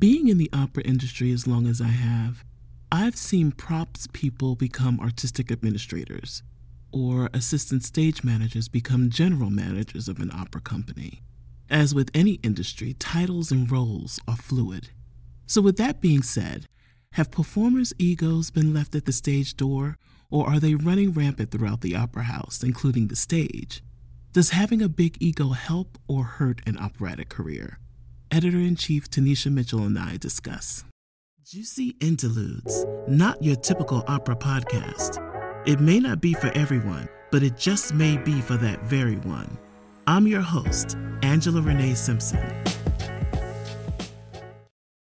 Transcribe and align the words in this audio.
Being 0.00 0.28
in 0.28 0.38
the 0.38 0.48
opera 0.54 0.82
industry 0.84 1.30
as 1.30 1.46
long 1.46 1.66
as 1.66 1.78
I 1.78 1.88
have, 1.88 2.42
I've 2.90 3.16
seen 3.16 3.52
props 3.52 4.06
people 4.14 4.54
become 4.54 4.98
artistic 4.98 5.52
administrators, 5.52 6.42
or 6.90 7.28
assistant 7.34 7.84
stage 7.84 8.24
managers 8.24 8.66
become 8.66 9.10
general 9.10 9.50
managers 9.50 10.08
of 10.08 10.18
an 10.18 10.30
opera 10.32 10.62
company. 10.62 11.20
As 11.68 11.94
with 11.94 12.10
any 12.14 12.40
industry, 12.42 12.94
titles 12.94 13.52
and 13.52 13.70
roles 13.70 14.18
are 14.26 14.38
fluid. 14.38 14.88
So, 15.46 15.60
with 15.60 15.76
that 15.76 16.00
being 16.00 16.22
said, 16.22 16.64
have 17.12 17.30
performers' 17.30 17.92
egos 17.98 18.50
been 18.50 18.72
left 18.72 18.94
at 18.94 19.04
the 19.04 19.12
stage 19.12 19.54
door, 19.54 19.98
or 20.30 20.48
are 20.48 20.60
they 20.60 20.76
running 20.76 21.12
rampant 21.12 21.50
throughout 21.50 21.82
the 21.82 21.94
opera 21.94 22.22
house, 22.22 22.62
including 22.62 23.08
the 23.08 23.16
stage? 23.16 23.82
Does 24.32 24.50
having 24.50 24.80
a 24.80 24.88
big 24.88 25.18
ego 25.20 25.50
help 25.50 25.98
or 26.08 26.24
hurt 26.24 26.62
an 26.64 26.78
operatic 26.78 27.28
career? 27.28 27.80
Editor 28.32 28.58
in 28.58 28.76
Chief 28.76 29.10
Tanisha 29.10 29.52
Mitchell 29.52 29.80
and 29.80 29.98
I 29.98 30.16
discuss. 30.16 30.84
Juicy 31.44 31.96
Interludes, 32.00 32.86
not 33.08 33.42
your 33.42 33.56
typical 33.56 34.04
opera 34.06 34.36
podcast. 34.36 35.18
It 35.66 35.80
may 35.80 35.98
not 35.98 36.20
be 36.20 36.34
for 36.34 36.46
everyone, 36.56 37.08
but 37.32 37.42
it 37.42 37.56
just 37.56 37.92
may 37.92 38.16
be 38.18 38.40
for 38.40 38.56
that 38.58 38.84
very 38.84 39.16
one. 39.16 39.58
I'm 40.06 40.28
your 40.28 40.42
host, 40.42 40.96
Angela 41.24 41.60
Renee 41.60 41.94
Simpson. 41.94 42.38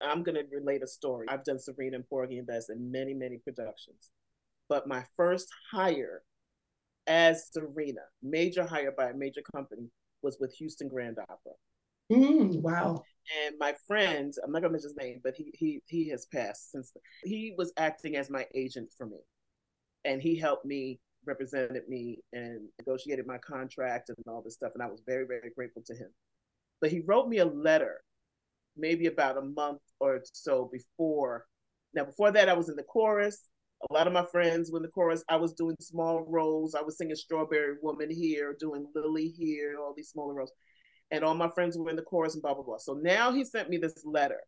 I'm 0.02 0.22
going 0.22 0.34
to 0.34 0.44
relate 0.52 0.82
a 0.82 0.86
story. 0.86 1.26
I've 1.30 1.44
done 1.44 1.58
Serena 1.58 1.96
and 1.96 2.06
Porgy 2.06 2.36
and 2.36 2.46
Bess 2.46 2.68
in 2.68 2.92
many, 2.92 3.14
many 3.14 3.38
productions. 3.38 4.10
But 4.68 4.86
my 4.86 5.04
first 5.16 5.48
hire 5.72 6.22
as 7.06 7.48
Serena, 7.50 8.02
major 8.22 8.66
hire 8.66 8.92
by 8.92 9.08
a 9.08 9.14
major 9.14 9.40
company, 9.54 9.88
was 10.20 10.36
with 10.38 10.52
Houston 10.56 10.88
Grand 10.88 11.18
Opera. 11.18 11.54
Mm, 12.10 12.60
wow. 12.60 13.02
And 13.44 13.56
my 13.58 13.74
friend, 13.86 14.32
I'm 14.44 14.52
not 14.52 14.62
gonna 14.62 14.72
mention 14.72 14.90
his 14.90 14.96
name, 14.96 15.20
but 15.22 15.34
he 15.34 15.52
he 15.54 15.82
he 15.86 16.08
has 16.10 16.26
passed 16.26 16.70
since 16.70 16.92
he 17.24 17.54
was 17.58 17.72
acting 17.76 18.16
as 18.16 18.30
my 18.30 18.46
agent 18.54 18.92
for 18.96 19.06
me. 19.06 19.18
And 20.04 20.22
he 20.22 20.36
helped 20.36 20.64
me, 20.64 21.00
represented 21.24 21.88
me 21.88 22.20
and 22.32 22.68
negotiated 22.78 23.26
my 23.26 23.38
contract 23.38 24.08
and 24.10 24.18
all 24.28 24.42
this 24.42 24.54
stuff. 24.54 24.72
And 24.74 24.82
I 24.82 24.86
was 24.86 25.02
very, 25.04 25.26
very 25.26 25.50
grateful 25.56 25.82
to 25.86 25.94
him. 25.94 26.10
But 26.80 26.92
he 26.92 27.00
wrote 27.00 27.28
me 27.28 27.38
a 27.38 27.44
letter 27.44 28.00
maybe 28.76 29.06
about 29.06 29.38
a 29.38 29.42
month 29.42 29.80
or 30.00 30.20
so 30.32 30.70
before. 30.72 31.46
Now, 31.94 32.04
before 32.04 32.30
that, 32.32 32.48
I 32.48 32.52
was 32.52 32.68
in 32.68 32.76
the 32.76 32.82
chorus. 32.82 33.48
A 33.90 33.92
lot 33.92 34.06
of 34.06 34.12
my 34.12 34.24
friends 34.24 34.70
were 34.70 34.78
in 34.78 34.82
the 34.82 34.88
chorus. 34.88 35.24
I 35.28 35.36
was 35.36 35.54
doing 35.54 35.76
small 35.80 36.24
roles. 36.28 36.74
I 36.74 36.82
was 36.82 36.96
singing 36.98 37.16
Strawberry 37.16 37.76
Woman 37.82 38.10
here, 38.10 38.54
doing 38.58 38.86
Lily 38.94 39.28
here, 39.28 39.76
all 39.80 39.94
these 39.96 40.10
smaller 40.10 40.34
roles. 40.34 40.52
And 41.10 41.24
all 41.24 41.34
my 41.34 41.48
friends 41.48 41.78
were 41.78 41.90
in 41.90 41.96
the 41.96 42.02
chorus 42.02 42.34
and 42.34 42.42
blah, 42.42 42.54
blah, 42.54 42.64
blah. 42.64 42.78
So 42.78 42.94
now 42.94 43.32
he 43.32 43.44
sent 43.44 43.70
me 43.70 43.76
this 43.76 44.04
letter. 44.04 44.40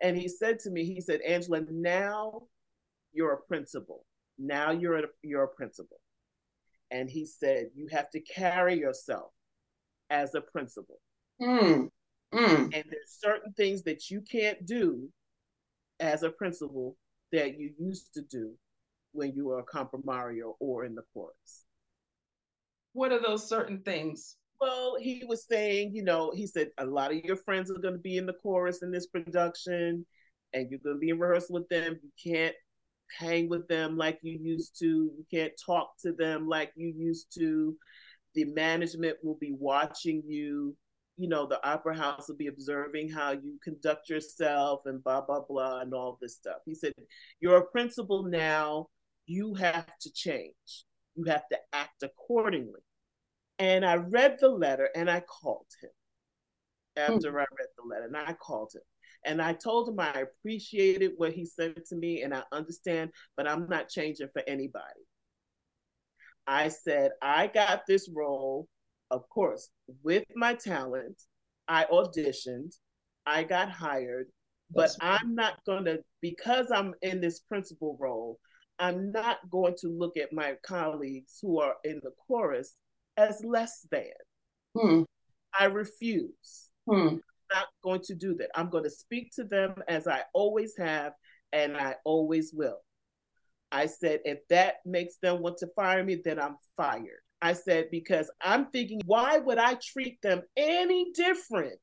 And 0.00 0.16
he 0.16 0.28
said 0.28 0.58
to 0.60 0.70
me, 0.70 0.84
he 0.84 1.00
said, 1.00 1.20
Angela, 1.20 1.60
now 1.70 2.42
you're 3.12 3.32
a 3.32 3.42
principal. 3.42 4.04
Now 4.38 4.70
you're 4.70 4.98
a, 4.98 5.02
you're 5.22 5.44
a 5.44 5.48
principal. 5.48 5.98
And 6.90 7.08
he 7.08 7.26
said, 7.26 7.68
you 7.74 7.88
have 7.92 8.10
to 8.10 8.20
carry 8.20 8.78
yourself 8.78 9.32
as 10.10 10.34
a 10.34 10.40
principal. 10.40 10.98
Mm. 11.40 11.88
Mm. 12.34 12.62
And 12.64 12.72
there's 12.72 13.18
certain 13.20 13.52
things 13.52 13.82
that 13.84 14.10
you 14.10 14.22
can't 14.22 14.64
do 14.66 15.08
as 16.00 16.22
a 16.22 16.30
principal 16.30 16.96
that 17.30 17.58
you 17.58 17.70
used 17.78 18.12
to 18.14 18.22
do 18.22 18.52
when 19.12 19.34
you 19.34 19.46
were 19.46 19.60
a 19.60 19.64
comprimario 19.64 20.56
or 20.58 20.84
in 20.84 20.94
the 20.94 21.02
chorus. 21.14 21.64
What 22.94 23.12
are 23.12 23.22
those 23.22 23.48
certain 23.48 23.80
things? 23.80 24.36
Well, 24.62 24.94
he 24.96 25.24
was 25.26 25.44
saying, 25.44 25.90
you 25.92 26.04
know, 26.04 26.30
he 26.32 26.46
said 26.46 26.68
a 26.78 26.86
lot 26.86 27.10
of 27.10 27.18
your 27.24 27.34
friends 27.34 27.68
are 27.68 27.80
going 27.80 27.94
to 27.94 28.00
be 28.00 28.16
in 28.16 28.26
the 28.26 28.34
chorus 28.34 28.84
in 28.84 28.92
this 28.92 29.08
production, 29.08 30.06
and 30.52 30.70
you're 30.70 30.78
going 30.78 30.94
to 30.94 31.00
be 31.00 31.08
in 31.08 31.18
rehearsal 31.18 31.54
with 31.54 31.68
them. 31.68 31.98
You 32.00 32.32
can't 32.32 32.54
hang 33.18 33.48
with 33.48 33.66
them 33.66 33.96
like 33.96 34.20
you 34.22 34.38
used 34.40 34.78
to. 34.78 34.86
You 34.86 35.26
can't 35.32 35.52
talk 35.66 35.94
to 36.02 36.12
them 36.12 36.46
like 36.46 36.70
you 36.76 36.94
used 36.96 37.34
to. 37.40 37.76
The 38.36 38.44
management 38.44 39.16
will 39.24 39.36
be 39.40 39.52
watching 39.58 40.22
you 40.24 40.76
you 41.16 41.28
know, 41.28 41.44
the 41.44 41.64
opera 41.68 41.96
house 41.96 42.28
will 42.28 42.36
be 42.36 42.46
observing 42.46 43.10
how 43.10 43.32
you 43.32 43.58
conduct 43.64 44.08
yourself 44.08 44.82
and 44.86 45.02
blah, 45.02 45.20
blah, 45.20 45.40
blah, 45.40 45.80
and 45.80 45.92
all 45.92 46.18
this 46.22 46.36
stuff. 46.36 46.58
He 46.64 46.74
said, 46.76 46.92
You're 47.40 47.58
a 47.58 47.66
principal 47.66 48.22
now. 48.22 48.86
You 49.26 49.54
have 49.54 49.88
to 50.02 50.12
change. 50.12 50.84
You 51.16 51.24
have 51.24 51.48
to 51.50 51.58
act 51.72 52.04
accordingly. 52.04 52.80
And 53.62 53.84
I 53.84 53.94
read 53.94 54.38
the 54.40 54.48
letter 54.48 54.88
and 54.96 55.08
I 55.08 55.20
called 55.20 55.66
him 55.80 55.90
after 56.96 57.30
mm. 57.30 57.36
I 57.36 57.46
read 57.58 57.68
the 57.76 57.88
letter 57.88 58.06
and 58.06 58.16
I 58.16 58.32
called 58.32 58.72
him. 58.74 58.82
And 59.24 59.40
I 59.40 59.52
told 59.52 59.88
him 59.88 60.00
I 60.00 60.24
appreciated 60.24 61.12
what 61.16 61.32
he 61.32 61.46
said 61.46 61.84
to 61.90 61.94
me 61.94 62.22
and 62.22 62.34
I 62.34 62.42
understand, 62.50 63.10
but 63.36 63.48
I'm 63.48 63.68
not 63.68 63.88
changing 63.88 64.28
for 64.32 64.42
anybody. 64.48 65.04
I 66.44 66.68
said, 66.68 67.12
I 67.22 67.46
got 67.46 67.82
this 67.86 68.10
role 68.12 68.68
of 69.12 69.28
course, 69.28 69.68
with 70.02 70.24
my 70.34 70.54
talent, 70.54 71.22
I 71.68 71.84
auditioned, 71.84 72.74
I 73.26 73.44
got 73.44 73.70
hired, 73.70 74.28
but 74.70 74.90
I'm 75.02 75.34
not 75.34 75.62
going 75.66 75.84
to, 75.84 75.98
because 76.22 76.70
I'm 76.70 76.94
in 77.02 77.20
this 77.20 77.40
principal 77.40 77.98
role, 78.00 78.38
I'm 78.78 79.12
not 79.12 79.38
going 79.50 79.74
to 79.82 79.88
look 79.88 80.16
at 80.16 80.32
my 80.32 80.56
colleagues 80.64 81.38
who 81.42 81.60
are 81.60 81.74
in 81.84 82.00
the 82.02 82.12
chorus 82.26 82.74
as 83.16 83.42
less 83.44 83.86
than. 83.90 84.04
Hmm. 84.76 85.02
I 85.58 85.66
refuse. 85.66 86.68
Hmm. 86.88 87.08
I'm 87.08 87.20
not 87.52 87.66
going 87.82 88.00
to 88.02 88.14
do 88.14 88.34
that. 88.36 88.50
I'm 88.54 88.70
going 88.70 88.84
to 88.84 88.90
speak 88.90 89.32
to 89.36 89.44
them 89.44 89.74
as 89.88 90.06
I 90.06 90.22
always 90.32 90.74
have, 90.78 91.12
and 91.52 91.76
I 91.76 91.96
always 92.04 92.52
will. 92.54 92.78
I 93.70 93.86
said, 93.86 94.20
if 94.24 94.38
that 94.48 94.76
makes 94.84 95.16
them 95.16 95.40
want 95.40 95.58
to 95.58 95.66
fire 95.74 96.04
me, 96.04 96.20
then 96.22 96.38
I'm 96.38 96.56
fired. 96.76 97.22
I 97.40 97.54
said, 97.54 97.88
because 97.90 98.30
I'm 98.40 98.66
thinking, 98.66 99.00
why 99.06 99.38
would 99.38 99.58
I 99.58 99.76
treat 99.82 100.20
them 100.22 100.42
any 100.56 101.10
different 101.12 101.80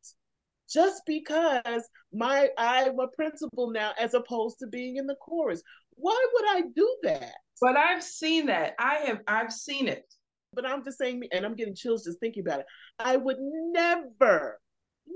just 0.70 1.02
because 1.06 1.84
my 2.14 2.50
I'm 2.58 3.00
a 3.00 3.08
principal 3.08 3.72
now 3.72 3.92
as 4.00 4.14
opposed 4.14 4.60
to 4.60 4.68
being 4.68 4.98
in 4.98 5.08
the 5.08 5.16
chorus? 5.16 5.62
Why 5.96 6.26
would 6.34 6.46
I 6.50 6.62
do 6.76 6.98
that? 7.04 7.34
But 7.60 7.76
I've 7.76 8.04
seen 8.04 8.46
that. 8.46 8.76
I 8.80 8.96
have 9.08 9.20
I've 9.28 9.52
seen 9.52 9.88
it. 9.88 10.06
But 10.54 10.66
I'm 10.66 10.84
just 10.84 10.98
saying, 10.98 11.24
and 11.32 11.46
I'm 11.46 11.56
getting 11.56 11.76
chills 11.76 12.04
just 12.04 12.20
thinking 12.20 12.44
about 12.46 12.62
it. 12.62 12.66
I 12.98 13.18
would 13.18 13.38
never, 13.40 14.60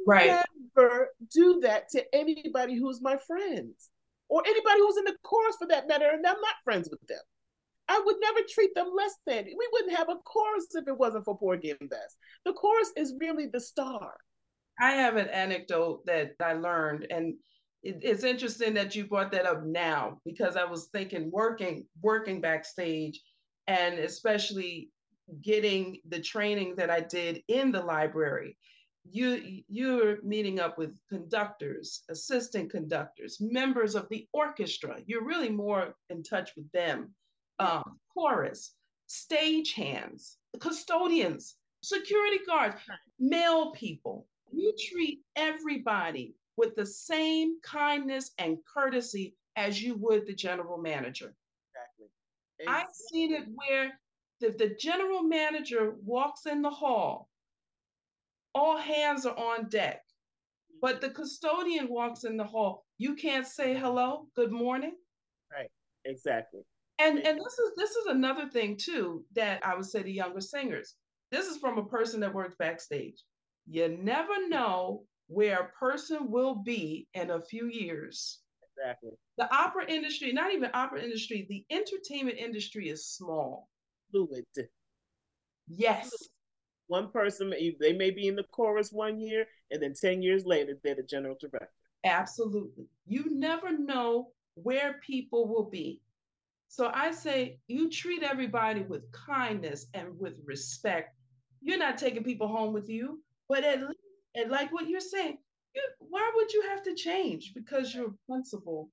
right. 0.07 0.43
never 0.77 1.09
do 1.33 1.59
that 1.61 1.89
to 1.89 2.03
anybody 2.13 2.77
who's 2.77 3.01
my 3.01 3.17
friends 3.17 3.89
or 4.29 4.43
anybody 4.45 4.79
who's 4.79 4.97
in 4.97 5.05
the 5.05 5.15
chorus 5.23 5.55
for 5.59 5.67
that 5.67 5.87
matter, 5.87 6.09
and 6.11 6.25
I'm 6.25 6.41
not 6.41 6.55
friends 6.63 6.89
with 6.89 7.01
them. 7.07 7.19
I 7.87 8.01
would 8.03 8.15
never 8.21 8.39
treat 8.49 8.73
them 8.75 8.91
less 8.95 9.15
than. 9.27 9.45
We 9.45 9.69
wouldn't 9.73 9.97
have 9.97 10.09
a 10.09 10.15
chorus 10.15 10.67
if 10.73 10.87
it 10.87 10.97
wasn't 10.97 11.25
for 11.25 11.37
Porgy 11.37 11.71
and 11.71 11.89
Bess. 11.89 12.15
The 12.45 12.53
chorus 12.53 12.91
is 12.95 13.15
really 13.19 13.47
the 13.47 13.59
star. 13.59 14.13
I 14.79 14.91
have 14.93 15.17
an 15.17 15.27
anecdote 15.27 16.05
that 16.05 16.31
I 16.39 16.53
learned, 16.53 17.07
and 17.09 17.35
it's 17.83 18.23
interesting 18.23 18.73
that 18.75 18.95
you 18.95 19.05
brought 19.05 19.31
that 19.33 19.45
up 19.45 19.63
now 19.65 20.19
because 20.25 20.55
I 20.55 20.63
was 20.63 20.87
thinking 20.93 21.29
working 21.31 21.85
working 22.01 22.39
backstage, 22.39 23.21
and 23.67 23.99
especially 23.99 24.89
getting 25.41 25.99
the 26.07 26.19
training 26.19 26.75
that 26.75 26.89
I 26.89 26.99
did 27.01 27.43
in 27.47 27.71
the 27.71 27.81
library. 27.81 28.57
You 29.09 29.63
you're 29.67 30.21
meeting 30.23 30.59
up 30.59 30.77
with 30.77 30.95
conductors, 31.09 32.03
assistant 32.09 32.71
conductors, 32.71 33.37
members 33.41 33.95
of 33.95 34.07
the 34.09 34.27
orchestra. 34.31 34.99
You're 35.05 35.25
really 35.25 35.49
more 35.49 35.95
in 36.09 36.23
touch 36.23 36.51
with 36.55 36.71
them 36.71 37.13
um, 37.59 37.99
chorus, 38.13 38.75
stage 39.07 39.73
hands, 39.73 40.37
custodians, 40.59 41.55
security 41.81 42.39
guards, 42.45 42.75
mail 43.19 43.71
people. 43.71 44.27
You 44.51 44.73
treat 44.91 45.19
everybody 45.35 46.35
with 46.57 46.75
the 46.75 46.85
same 46.85 47.59
kindness 47.61 48.31
and 48.37 48.57
courtesy 48.71 49.35
as 49.55 49.81
you 49.81 49.95
would 49.95 50.25
the 50.25 50.33
general 50.33 50.77
manager. 50.77 51.35
Exactly. 51.73 52.07
exactly. 52.59 52.83
I've 52.83 52.95
seen 52.95 53.33
it 53.33 53.45
where 53.53 53.99
the, 54.43 54.49
the 54.49 54.75
general 54.75 55.23
manager 55.23 55.95
walks 56.03 56.45
in 56.45 56.61
the 56.61 56.69
hall, 56.69 57.29
all 58.53 58.77
hands 58.77 59.25
are 59.25 59.37
on 59.37 59.69
deck, 59.69 60.01
but 60.81 60.99
the 60.99 61.09
custodian 61.09 61.87
walks 61.87 62.25
in 62.25 62.35
the 62.35 62.43
hall. 62.43 62.85
You 62.97 63.15
can't 63.15 63.47
say 63.47 63.73
hello, 63.73 64.27
good 64.35 64.51
morning. 64.51 64.95
Right, 65.51 65.71
exactly. 66.03 66.61
And 66.99 67.19
and 67.19 67.39
this 67.39 67.57
is 67.57 67.71
this 67.77 67.91
is 67.91 68.05
another 68.07 68.49
thing 68.49 68.77
too 68.77 69.23
that 69.33 69.65
I 69.65 69.75
would 69.75 69.85
say 69.85 70.03
to 70.03 70.11
younger 70.11 70.41
singers. 70.41 70.95
This 71.31 71.47
is 71.47 71.57
from 71.57 71.77
a 71.77 71.85
person 71.85 72.19
that 72.19 72.33
works 72.33 72.55
backstage. 72.59 73.23
You 73.65 73.97
never 73.97 74.49
know 74.49 75.05
where 75.27 75.59
a 75.61 75.71
person 75.79 76.29
will 76.29 76.55
be 76.55 77.07
in 77.13 77.31
a 77.31 77.41
few 77.41 77.67
years. 77.67 78.41
Exactly. 78.75 79.11
The 79.37 79.51
opera 79.55 79.85
industry, 79.87 80.33
not 80.33 80.51
even 80.51 80.69
opera 80.73 81.01
industry, 81.01 81.45
the 81.49 81.65
entertainment 81.73 82.37
industry 82.37 82.89
is 82.89 83.07
small. 83.07 83.69
Fluid. 84.13 84.45
Yes. 85.67 86.11
One 86.87 87.09
person, 87.11 87.53
they 87.79 87.93
may 87.93 88.11
be 88.11 88.27
in 88.27 88.35
the 88.35 88.43
chorus 88.51 88.91
one 88.91 89.19
year, 89.19 89.45
and 89.71 89.81
then 89.81 89.93
10 89.99 90.21
years 90.21 90.45
later, 90.45 90.77
they're 90.83 90.95
the 90.95 91.03
general 91.03 91.35
director. 91.39 91.69
Absolutely. 92.05 92.85
You 93.07 93.25
never 93.29 93.75
know 93.77 94.29
where 94.55 94.99
people 95.05 95.47
will 95.47 95.69
be. 95.69 96.01
So 96.67 96.91
I 96.93 97.11
say 97.11 97.59
you 97.67 97.89
treat 97.89 98.23
everybody 98.23 98.81
with 98.81 99.11
kindness 99.11 99.87
and 99.93 100.19
with 100.19 100.39
respect. 100.45 101.15
You're 101.61 101.77
not 101.77 101.97
taking 101.97 102.23
people 102.23 102.47
home 102.47 102.73
with 102.73 102.89
you, 102.89 103.21
but 103.47 103.63
at 103.63 103.79
least, 103.79 103.99
and 104.35 104.51
like 104.51 104.73
what 104.73 104.89
you're 104.89 104.99
saying, 104.99 105.37
you, 105.75 105.81
why 105.99 106.31
would 106.35 106.51
you 106.51 106.63
have 106.69 106.83
to 106.83 106.95
change? 106.95 107.53
Because 107.53 107.93
you're 107.93 108.07
a 108.07 108.31
principal. 108.31 108.89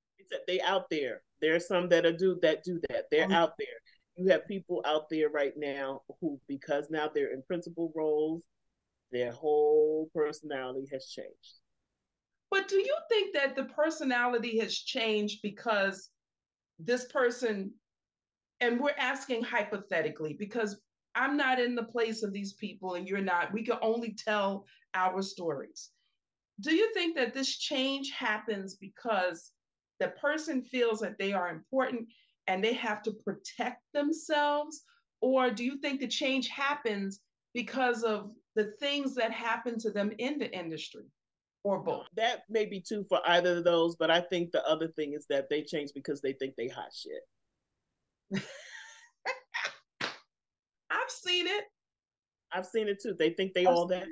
They 0.47 0.61
out 0.61 0.89
there. 0.91 1.23
There 1.41 1.55
are 1.55 1.61
some 1.61 1.89
that 1.89 2.07
are 2.07 2.13
do 2.13 2.39
that 2.43 2.63
do 2.63 2.81
that. 2.91 3.07
They're 3.11 3.25
mm-hmm. 3.25 3.33
out 3.33 3.55
there. 3.59 3.69
You 4.17 4.29
have 4.31 4.47
people 4.47 4.83
out 4.85 5.09
there 5.09 5.29
right 5.31 5.55
now 5.57 6.03
who, 6.21 6.39
because 6.49 6.91
now 6.91 7.09
they're 7.13 7.33
in 7.33 7.43
principal 7.43 7.93
roles, 7.95 8.45
their 9.13 9.33
whole 9.33 10.11
personality 10.15 10.87
has 10.93 11.07
changed. 11.07 11.61
But 12.51 12.69
do 12.69 12.77
you 12.77 12.97
think 13.09 13.35
that 13.35 13.57
the 13.57 13.65
personality 13.65 14.59
has 14.59 14.77
changed 14.77 15.41
because 15.43 16.11
this 16.79 17.07
person, 17.07 17.73
and 18.61 18.81
we're 18.81 18.95
asking 18.99 19.45
hypothetically, 19.45 20.35
because 20.35 20.81
I'm 21.15 21.37
not 21.37 21.61
in 21.61 21.75
the 21.75 21.85
place 21.85 22.23
of 22.23 22.33
these 22.33 22.55
people 22.55 22.95
and 22.95 23.09
you're 23.09 23.21
not, 23.21 23.53
we 23.53 23.65
can 23.65 23.79
only 23.83 24.15
tell 24.15 24.65
our 24.95 25.23
stories. 25.23 25.91
Do 26.61 26.75
you 26.75 26.93
think 26.93 27.17
that 27.17 27.33
this 27.33 27.57
change 27.57 28.11
happens 28.11 28.77
because 28.77 29.53
the 29.99 30.09
person 30.09 30.63
feels 30.63 31.01
that 31.01 31.19
they 31.19 31.33
are 31.33 31.49
important 31.49 32.09
and 32.51 32.63
they 32.63 32.75
have 32.75 33.01
to 33.03 33.13
protect 33.13 33.81
themselves? 33.95 34.83
Or 35.21 35.51
do 35.51 35.65
you 35.65 35.79
think 35.79 36.01
the 36.01 36.09
change 36.09 36.49
happens 36.49 37.21
because 37.55 38.03
of 38.03 38.33
the 38.57 38.73
things 38.81 39.15
that 39.15 39.31
happen 39.31 39.79
to 39.79 39.91
them 39.91 40.13
in 40.19 40.39
the 40.39 40.51
industry? 40.51 41.05
or 41.63 41.79
both. 41.79 42.07
That 42.17 42.45
may 42.49 42.65
be 42.65 42.81
true 42.81 43.05
for 43.07 43.21
either 43.27 43.59
of 43.59 43.65
those, 43.65 43.95
but 43.95 44.11
I 44.11 44.23
think 44.23 44.51
the 44.51 44.67
other 44.67 44.89
thing 44.89 45.13
is 45.13 45.27
that 45.29 45.51
they 45.51 45.63
change 45.63 45.91
because 45.95 46.23
they 46.23 46.33
think 46.33 46.55
they 46.57 46.69
hot 46.69 46.91
shit. 46.91 48.43
I've 50.91 51.11
seen 51.11 51.47
it. 51.47 51.65
I've 52.51 52.65
seen 52.65 52.89
it 52.89 53.03
too. 53.03 53.15
They 53.19 53.31
think 53.31 53.53
they 53.53 53.67
I've 53.67 53.75
all 53.75 53.87
that. 53.89 54.07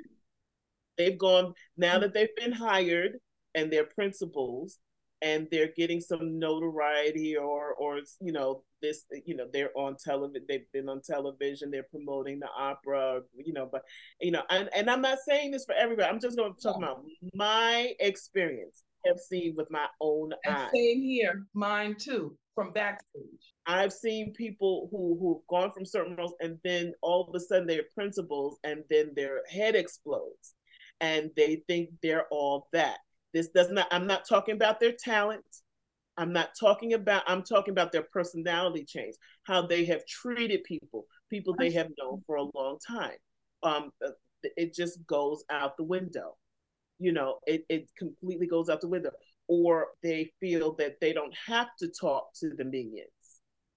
They've 0.99 1.17
gone 1.17 1.55
now 1.75 1.93
mm-hmm. 1.93 2.01
that 2.01 2.13
they've 2.13 2.35
been 2.37 2.51
hired 2.51 3.17
and 3.55 3.73
they're 3.73 3.85
principals 3.85 4.77
and 5.21 5.47
they're 5.51 5.71
getting 5.75 5.99
some 5.99 6.39
notoriety 6.39 7.35
or 7.35 7.73
or 7.73 7.99
you 8.21 8.31
know 8.31 8.63
this 8.81 9.05
you 9.25 9.35
know 9.35 9.45
they're 9.51 9.71
on 9.75 9.95
television 10.03 10.45
they've 10.47 10.71
been 10.71 10.89
on 10.89 11.01
television 11.01 11.69
they're 11.69 11.83
promoting 11.83 12.39
the 12.39 12.47
opera 12.57 13.21
you 13.35 13.53
know 13.53 13.67
but 13.69 13.83
you 14.21 14.31
know 14.31 14.43
and, 14.49 14.69
and 14.75 14.89
i'm 14.89 15.01
not 15.01 15.17
saying 15.27 15.51
this 15.51 15.65
for 15.65 15.75
everybody 15.75 16.07
i'm 16.07 16.19
just 16.19 16.37
going 16.37 16.53
to 16.53 16.61
talk 16.61 16.77
about 16.77 17.03
my 17.33 17.93
experience 17.99 18.83
i've 19.09 19.19
seen 19.19 19.53
with 19.57 19.69
my 19.69 19.85
own 19.99 20.31
and 20.45 20.55
eyes. 20.55 20.69
same 20.73 21.01
here 21.01 21.45
mine 21.53 21.95
too 21.97 22.35
from 22.55 22.73
backstage. 22.73 23.53
I've 23.67 23.93
seen 23.93 24.33
people 24.33 24.89
who 24.91 25.17
who've 25.17 25.47
gone 25.47 25.71
from 25.71 25.85
certain 25.85 26.17
roles 26.17 26.33
and 26.41 26.57
then 26.65 26.93
all 27.01 27.25
of 27.25 27.33
a 27.33 27.39
sudden 27.39 27.67
they're 27.67 27.83
principals 27.95 28.59
and 28.65 28.83
then 28.89 29.11
their 29.15 29.43
head 29.49 29.75
explodes 29.75 30.55
and 30.99 31.29
they 31.37 31.63
think 31.67 31.89
they're 32.03 32.25
all 32.31 32.67
that 32.73 32.97
this 33.33 33.49
does 33.49 33.69
not, 33.71 33.87
I'm 33.91 34.07
not 34.07 34.27
talking 34.27 34.55
about 34.55 34.79
their 34.79 34.93
talent. 34.93 35.45
I'm 36.17 36.33
not 36.33 36.49
talking 36.59 36.93
about, 36.93 37.23
I'm 37.27 37.43
talking 37.43 37.71
about 37.71 37.91
their 37.91 38.03
personality 38.11 38.83
change, 38.83 39.15
how 39.43 39.65
they 39.65 39.85
have 39.85 40.05
treated 40.05 40.63
people, 40.65 41.05
people 41.29 41.55
they 41.57 41.71
have 41.71 41.87
known 41.97 42.21
for 42.27 42.35
a 42.35 42.57
long 42.57 42.77
time. 42.85 43.17
Um, 43.63 43.91
uh, 44.05 44.11
it 44.43 44.73
just 44.73 45.05
goes 45.07 45.43
out 45.49 45.77
the 45.77 45.83
window. 45.83 46.35
You 46.99 47.13
know, 47.13 47.39
it, 47.47 47.63
it 47.69 47.89
completely 47.97 48.47
goes 48.47 48.69
out 48.69 48.81
the 48.81 48.89
window. 48.89 49.11
Or 49.47 49.87
they 50.03 50.31
feel 50.39 50.75
that 50.75 50.99
they 50.99 51.13
don't 51.13 51.33
have 51.47 51.69
to 51.79 51.87
talk 51.87 52.33
to 52.41 52.49
the 52.49 52.65
minions 52.65 53.07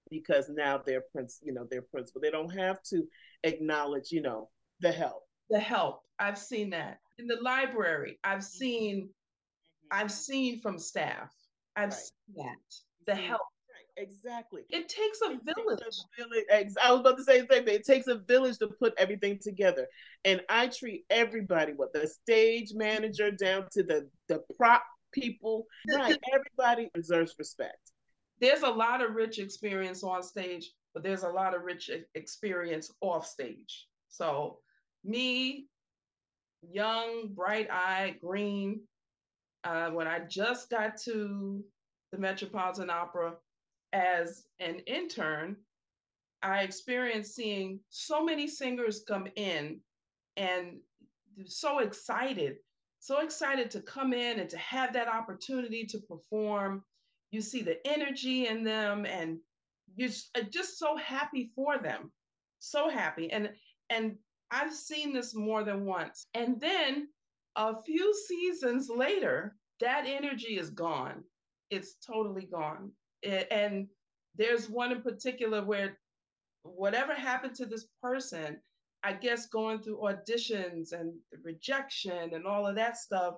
because 0.09 0.49
now 0.49 0.81
they're 0.85 1.03
prince, 1.11 1.39
you 1.41 1.53
know, 1.53 1.65
they're 1.71 1.81
principal. 1.81 2.21
They 2.21 2.29
don't 2.29 2.55
have 2.55 2.83
to 2.89 3.07
acknowledge, 3.43 4.11
you 4.11 4.21
know, 4.21 4.49
the 4.81 4.91
help. 4.91 5.23
The 5.49 5.59
help. 5.59 6.01
I've 6.19 6.37
seen 6.37 6.69
that. 6.71 6.99
In 7.17 7.27
the 7.27 7.37
library, 7.41 8.19
I've 8.23 8.43
seen 8.43 9.09
Mm-hmm. 9.91 10.01
I've 10.01 10.11
seen 10.11 10.61
from 10.61 10.79
staff. 10.79 11.31
I've 11.75 11.89
right. 11.89 11.93
seen 11.93 12.35
that. 12.37 13.05
The 13.05 13.15
help. 13.15 13.41
Right. 13.41 14.03
Exactly. 14.03 14.63
It 14.69 14.89
takes 14.89 15.19
a 15.21 15.31
it 15.31 15.39
village. 15.43 15.79
Takes 15.79 16.05
a 16.19 16.23
village. 16.23 16.73
I 16.83 16.91
was 16.91 17.01
about 17.01 17.17
to 17.17 17.23
say 17.23 17.41
the 17.41 17.47
same 17.51 17.65
thing. 17.65 17.75
It 17.75 17.85
takes 17.85 18.07
a 18.07 18.15
village 18.15 18.57
to 18.59 18.67
put 18.67 18.93
everything 18.97 19.39
together. 19.41 19.87
And 20.25 20.41
I 20.49 20.67
treat 20.67 21.05
everybody, 21.09 21.73
what 21.73 21.93
the 21.93 22.07
stage 22.07 22.69
manager 22.73 23.29
down 23.31 23.67
to 23.73 23.83
the 23.83 24.09
the 24.29 24.41
prop 24.57 24.83
people, 25.11 25.65
right? 25.89 26.17
Everybody 26.33 26.89
deserves 26.93 27.35
respect. 27.37 27.91
There's 28.39 28.63
a 28.63 28.69
lot 28.69 29.01
of 29.01 29.13
rich 29.13 29.37
experience 29.39 30.03
on 30.03 30.23
stage, 30.23 30.71
but 30.93 31.03
there's 31.03 31.23
a 31.23 31.29
lot 31.29 31.55
of 31.55 31.61
rich 31.61 31.91
experience 32.15 32.91
off 32.99 33.27
stage. 33.27 33.87
So 34.09 34.57
me, 35.03 35.67
young, 36.61 37.29
bright-eyed, 37.33 38.19
green, 38.19 38.81
uh, 39.63 39.89
when 39.91 40.07
I 40.07 40.19
just 40.19 40.69
got 40.69 40.97
to 41.03 41.63
the 42.11 42.17
Metropolitan 42.17 42.89
Opera 42.89 43.33
as 43.93 44.45
an 44.59 44.79
intern, 44.87 45.57
I 46.41 46.63
experienced 46.63 47.35
seeing 47.35 47.79
so 47.89 48.23
many 48.23 48.47
singers 48.47 49.03
come 49.07 49.27
in 49.35 49.79
and 50.35 50.79
so 51.45 51.79
excited, 51.79 52.57
so 52.99 53.21
excited 53.21 53.71
to 53.71 53.81
come 53.81 54.13
in 54.13 54.39
and 54.39 54.49
to 54.49 54.57
have 54.57 54.93
that 54.93 55.07
opportunity 55.07 55.85
to 55.85 55.99
perform. 55.99 56.83
You 57.31 57.41
see 57.41 57.61
the 57.61 57.77
energy 57.87 58.47
in 58.47 58.63
them 58.63 59.05
and 59.05 59.39
you're 59.95 60.09
just 60.49 60.77
so 60.77 60.97
happy 60.97 61.51
for 61.55 61.77
them. 61.77 62.11
So 62.59 62.89
happy. 62.89 63.31
And 63.31 63.49
and 63.89 64.17
I've 64.51 64.73
seen 64.73 65.13
this 65.13 65.33
more 65.33 65.63
than 65.63 65.85
once. 65.85 66.27
And 66.33 66.59
then 66.59 67.07
a 67.55 67.81
few 67.83 68.13
seasons 68.27 68.89
later, 68.89 69.55
that 69.79 70.05
energy 70.07 70.57
is 70.57 70.69
gone. 70.69 71.23
It's 71.69 71.95
totally 72.05 72.45
gone. 72.45 72.91
It, 73.21 73.47
and 73.51 73.87
there's 74.35 74.69
one 74.69 74.91
in 74.91 75.01
particular 75.01 75.63
where 75.63 75.97
whatever 76.63 77.13
happened 77.13 77.55
to 77.55 77.65
this 77.65 77.85
person, 78.01 78.57
I 79.03 79.13
guess 79.13 79.47
going 79.47 79.79
through 79.79 79.97
auditions 79.99 80.93
and 80.93 81.13
rejection 81.43 82.33
and 82.33 82.45
all 82.45 82.65
of 82.65 82.75
that 82.75 82.97
stuff, 82.97 83.35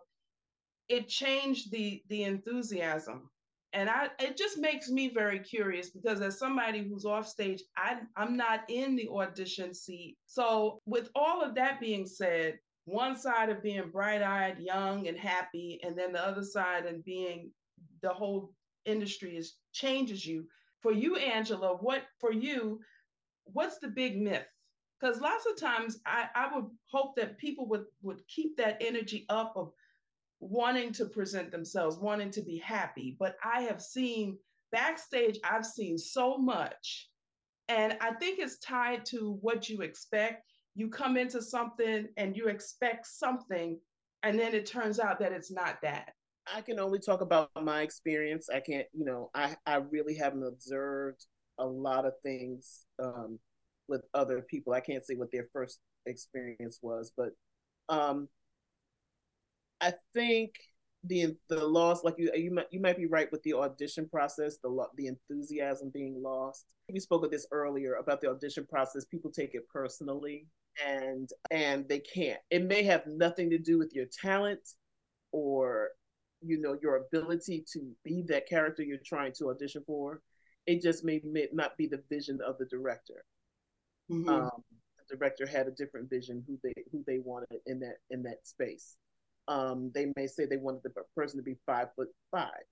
it 0.90 1.08
changed 1.08 1.72
the 1.72 2.04
the 2.10 2.24
enthusiasm. 2.24 3.30
And 3.74 3.90
I 3.90 4.10
it 4.20 4.38
just 4.38 4.58
makes 4.58 4.90
me 4.90 5.10
very 5.10 5.40
curious 5.40 5.90
because 5.90 6.22
as 6.22 6.40
somebody 6.40 6.88
who's 6.88 7.06
off 7.06 7.28
stage, 7.28 7.64
I 7.76 7.98
I'm 8.16 8.38
not 8.38 8.62
in 8.70 8.96
the 8.96 9.10
audition 9.10 9.74
seat. 9.74 10.18
So 10.28 10.82
with 10.86 11.10
all 11.16 11.42
of 11.42 11.56
that 11.56 11.80
being 11.80 12.06
said, 12.06 12.60
one 12.86 13.18
side 13.18 13.50
of 13.50 13.64
being 13.64 13.90
bright-eyed, 13.92 14.60
young, 14.60 15.08
and 15.08 15.18
happy, 15.18 15.80
and 15.84 15.98
then 15.98 16.14
the 16.14 16.26
other 16.26 16.44
side 16.44 16.86
and 16.86 17.04
being 17.04 17.52
the 18.02 18.10
whole 18.10 18.54
industry 18.86 19.36
is 19.36 19.56
changes 19.74 20.26
you. 20.26 20.46
For 20.82 20.92
you, 20.92 21.16
Angela, 21.16 21.76
what 21.76 22.04
for 22.20 22.32
you, 22.32 22.80
what's 23.46 23.80
the 23.80 23.88
big 23.88 24.22
myth? 24.22 24.46
Because 25.00 25.20
lots 25.20 25.46
of 25.46 25.60
times 25.60 26.00
I, 26.06 26.30
I 26.36 26.56
would 26.56 26.66
hope 26.92 27.16
that 27.16 27.38
people 27.40 27.68
would 27.70 27.86
would 28.04 28.22
keep 28.28 28.56
that 28.58 28.78
energy 28.82 29.26
up 29.30 29.54
of 29.56 29.72
wanting 30.40 30.94
to 30.94 31.06
present 31.06 31.52
themselves, 31.52 31.98
wanting 31.98 32.32
to 32.32 32.42
be 32.44 32.58
happy. 32.60 33.16
But 33.20 33.36
I 33.44 33.62
have 33.62 33.82
seen 33.82 34.38
backstage, 34.72 35.40
I've 35.44 35.66
seen 35.66 35.98
so 35.98 36.38
much. 36.38 37.10
And 37.68 37.98
I 38.00 38.14
think 38.14 38.38
it's 38.38 38.60
tied 38.60 39.06
to 39.06 39.40
what 39.42 39.70
you 39.70 39.82
expect 39.82 40.52
you 40.76 40.90
come 40.90 41.18
into 41.18 41.42
something 41.42 42.08
and 42.18 42.36
you 42.36 42.48
expect 42.48 43.08
something 43.08 43.80
and 44.24 44.40
then 44.40 44.54
it 44.54 44.66
turns 44.66 45.00
out 45.00 45.20
that 45.20 45.32
it's 45.32 45.52
not 45.52 45.78
that. 45.84 46.14
I 46.54 46.62
can 46.62 46.80
only 46.80 47.00
talk 47.00 47.22
about 47.22 47.50
my 47.62 47.82
experience. 47.82 48.50
I 48.54 48.60
can't 48.60 48.88
you 48.94 49.06
know 49.06 49.30
i 49.34 49.56
i 49.66 49.76
really 49.76 50.16
haven't 50.16 50.44
observed 50.44 51.26
a 51.58 51.66
lot 51.66 52.06
of 52.06 52.14
things 52.22 52.86
um, 53.02 53.40
with 53.88 54.02
other 54.14 54.42
people. 54.42 54.74
I 54.74 54.82
can't 54.82 55.06
say 55.06 55.16
what 55.16 55.32
their 55.32 55.48
first 55.54 55.80
experience 56.06 56.80
was 56.82 57.12
but 57.16 57.32
um 57.90 58.28
i 59.82 59.94
think 60.14 60.56
the 61.08 61.36
the 61.50 61.66
loss 61.68 62.04
like 62.04 62.16
you 62.18 62.32
you 62.36 62.52
might 62.52 62.66
you 62.72 62.80
might 62.80 62.98
be 62.98 63.06
right 63.06 63.32
with 63.32 63.44
the 63.44 63.54
audition 63.54 64.08
process 64.10 64.58
the 64.64 64.86
the 64.98 65.08
enthusiasm 65.08 65.92
being 65.94 66.22
lost. 66.22 66.74
We 66.92 67.00
spoke 67.00 67.24
of 67.24 67.32
this 67.32 67.46
earlier 67.52 67.96
about 67.96 68.22
the 68.22 68.30
audition 68.30 68.66
process. 68.66 69.06
People 69.06 69.32
take 69.32 69.54
it 69.54 69.68
personally 69.70 70.48
and 70.84 71.30
and 71.52 71.88
they 71.88 72.00
can't 72.00 72.40
it 72.50 72.64
may 72.64 72.84
have 72.84 73.06
nothing 73.08 73.50
to 73.50 73.58
do 73.58 73.78
with 73.78 73.94
your 73.94 74.06
talent 74.06 74.60
or 75.32 75.90
you 76.42 76.60
know 76.60 76.78
your 76.82 76.98
ability 76.98 77.64
to 77.72 77.92
be 78.04 78.24
that 78.28 78.48
character 78.48 78.84
you're 78.84 78.98
trying 79.06 79.32
to 79.32 79.50
audition 79.50 79.84
for 79.86 80.22
it 80.68 80.82
just 80.82 81.06
may, 81.06 81.22
may 81.24 81.48
not 81.54 81.78
be 81.78 81.88
the 81.88 82.02
vision 82.10 82.40
of 82.46 82.58
the 82.58 82.66
director 82.66 83.24
mm-hmm. 84.12 84.28
um, 84.30 84.50
the 85.10 85.16
director 85.16 85.46
had 85.46 85.68
a 85.68 85.72
different 85.72 86.10
vision 86.10 86.44
who 86.48 86.58
they 86.64 86.74
who 86.92 87.04
they 87.08 87.20
wanted 87.20 87.60
in 87.68 87.80
that 87.80 87.98
in 88.10 88.22
that 88.24 88.46
space 88.46 88.98
um, 89.48 89.92
they 89.94 90.12
may 90.16 90.28
say 90.28 90.46
they 90.46 90.58
wanted 90.58 90.84
the 90.84 90.92
person 91.16 91.38
to 91.38 91.44
be 91.44 91.58
five 91.66 91.88
foot 91.96 92.08
five, 92.32 92.64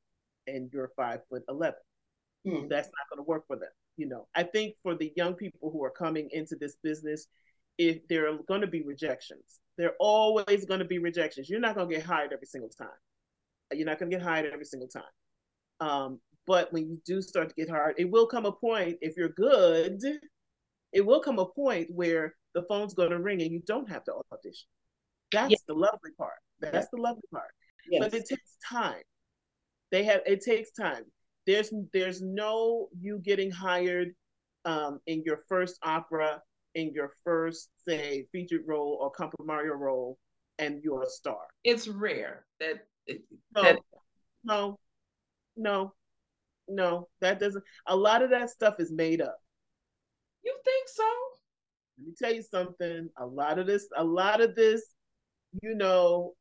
and 0.47 0.69
you're 0.73 0.91
five 0.95 1.19
foot 1.29 1.43
eleven. 1.49 1.79
Mm. 2.47 2.69
That's 2.69 2.87
not 2.87 3.09
going 3.09 3.23
to 3.23 3.29
work 3.29 3.45
for 3.47 3.55
them. 3.55 3.69
You 3.97 4.07
know, 4.07 4.27
I 4.35 4.43
think 4.43 4.75
for 4.81 4.95
the 4.95 5.13
young 5.15 5.35
people 5.35 5.69
who 5.71 5.83
are 5.83 5.91
coming 5.91 6.29
into 6.31 6.55
this 6.55 6.77
business, 6.83 7.27
if 7.77 8.07
there 8.07 8.31
are 8.31 8.37
going 8.47 8.61
to 8.61 8.67
be 8.67 8.83
rejections, 8.83 9.59
there 9.77 9.89
are 9.89 9.95
always 9.99 10.65
going 10.65 10.79
to 10.79 10.85
be 10.85 10.99
rejections. 10.99 11.49
You're 11.49 11.59
not 11.59 11.75
going 11.75 11.89
to 11.89 11.95
get 11.95 12.05
hired 12.05 12.31
every 12.33 12.47
single 12.47 12.69
time. 12.69 12.87
You're 13.71 13.87
not 13.87 13.99
going 13.99 14.11
to 14.11 14.17
get 14.17 14.23
hired 14.25 14.51
every 14.51 14.65
single 14.65 14.87
time. 14.87 15.03
Um, 15.79 16.19
but 16.45 16.71
when 16.71 16.89
you 16.89 16.97
do 17.05 17.21
start 17.21 17.49
to 17.49 17.55
get 17.55 17.69
hired, 17.69 17.95
it 17.97 18.09
will 18.09 18.27
come 18.27 18.45
a 18.45 18.51
point 18.51 18.97
if 19.01 19.17
you're 19.17 19.29
good. 19.29 20.01
It 20.91 21.05
will 21.05 21.21
come 21.21 21.39
a 21.39 21.45
point 21.45 21.87
where 21.89 22.35
the 22.53 22.63
phone's 22.63 22.93
going 22.93 23.09
to 23.09 23.19
ring 23.19 23.41
and 23.41 23.51
you 23.51 23.61
don't 23.65 23.89
have 23.89 24.03
to 24.05 24.13
audition. 24.31 24.67
That's 25.31 25.51
yes. 25.51 25.61
the 25.67 25.73
lovely 25.73 26.11
part. 26.17 26.37
That's 26.59 26.75
yes. 26.75 26.87
the 26.93 27.01
lovely 27.01 27.23
part. 27.31 27.49
Yes. 27.89 28.03
But 28.03 28.13
it 28.13 28.27
takes 28.27 28.57
time. 28.69 29.01
They 29.91 30.03
have 30.03 30.21
it 30.25 30.41
takes 30.43 30.71
time. 30.71 31.03
There's 31.47 31.73
there's 31.91 32.21
no 32.21 32.87
you 32.99 33.19
getting 33.19 33.51
hired 33.51 34.09
um, 34.65 34.99
in 35.07 35.23
your 35.25 35.41
first 35.49 35.77
opera, 35.83 36.41
in 36.75 36.91
your 36.93 37.13
first 37.23 37.69
say 37.87 38.27
featured 38.31 38.63
role 38.65 38.97
or 39.01 39.11
comprimario 39.11 39.77
role, 39.77 40.17
and 40.59 40.81
you're 40.83 41.03
a 41.03 41.09
star. 41.09 41.41
It's 41.63 41.87
rare 41.87 42.45
that. 42.59 42.85
no, 43.55 43.63
that... 43.63 43.79
no, 44.43 44.79
no, 45.55 45.93
no. 46.67 47.07
That 47.21 47.39
doesn't. 47.39 47.63
A 47.87 47.95
lot 47.95 48.21
of 48.21 48.29
that 48.31 48.49
stuff 48.49 48.79
is 48.79 48.91
made 48.91 49.21
up. 49.21 49.37
You 50.43 50.55
think 50.63 50.87
so? 50.89 51.03
Let 51.97 52.07
me 52.07 52.13
tell 52.17 52.33
you 52.33 52.43
something. 52.43 53.09
A 53.17 53.25
lot 53.25 53.59
of 53.59 53.67
this, 53.67 53.87
a 53.95 54.03
lot 54.03 54.41
of 54.41 54.55
this, 54.55 54.83
you 55.61 55.75
know, 55.75 56.33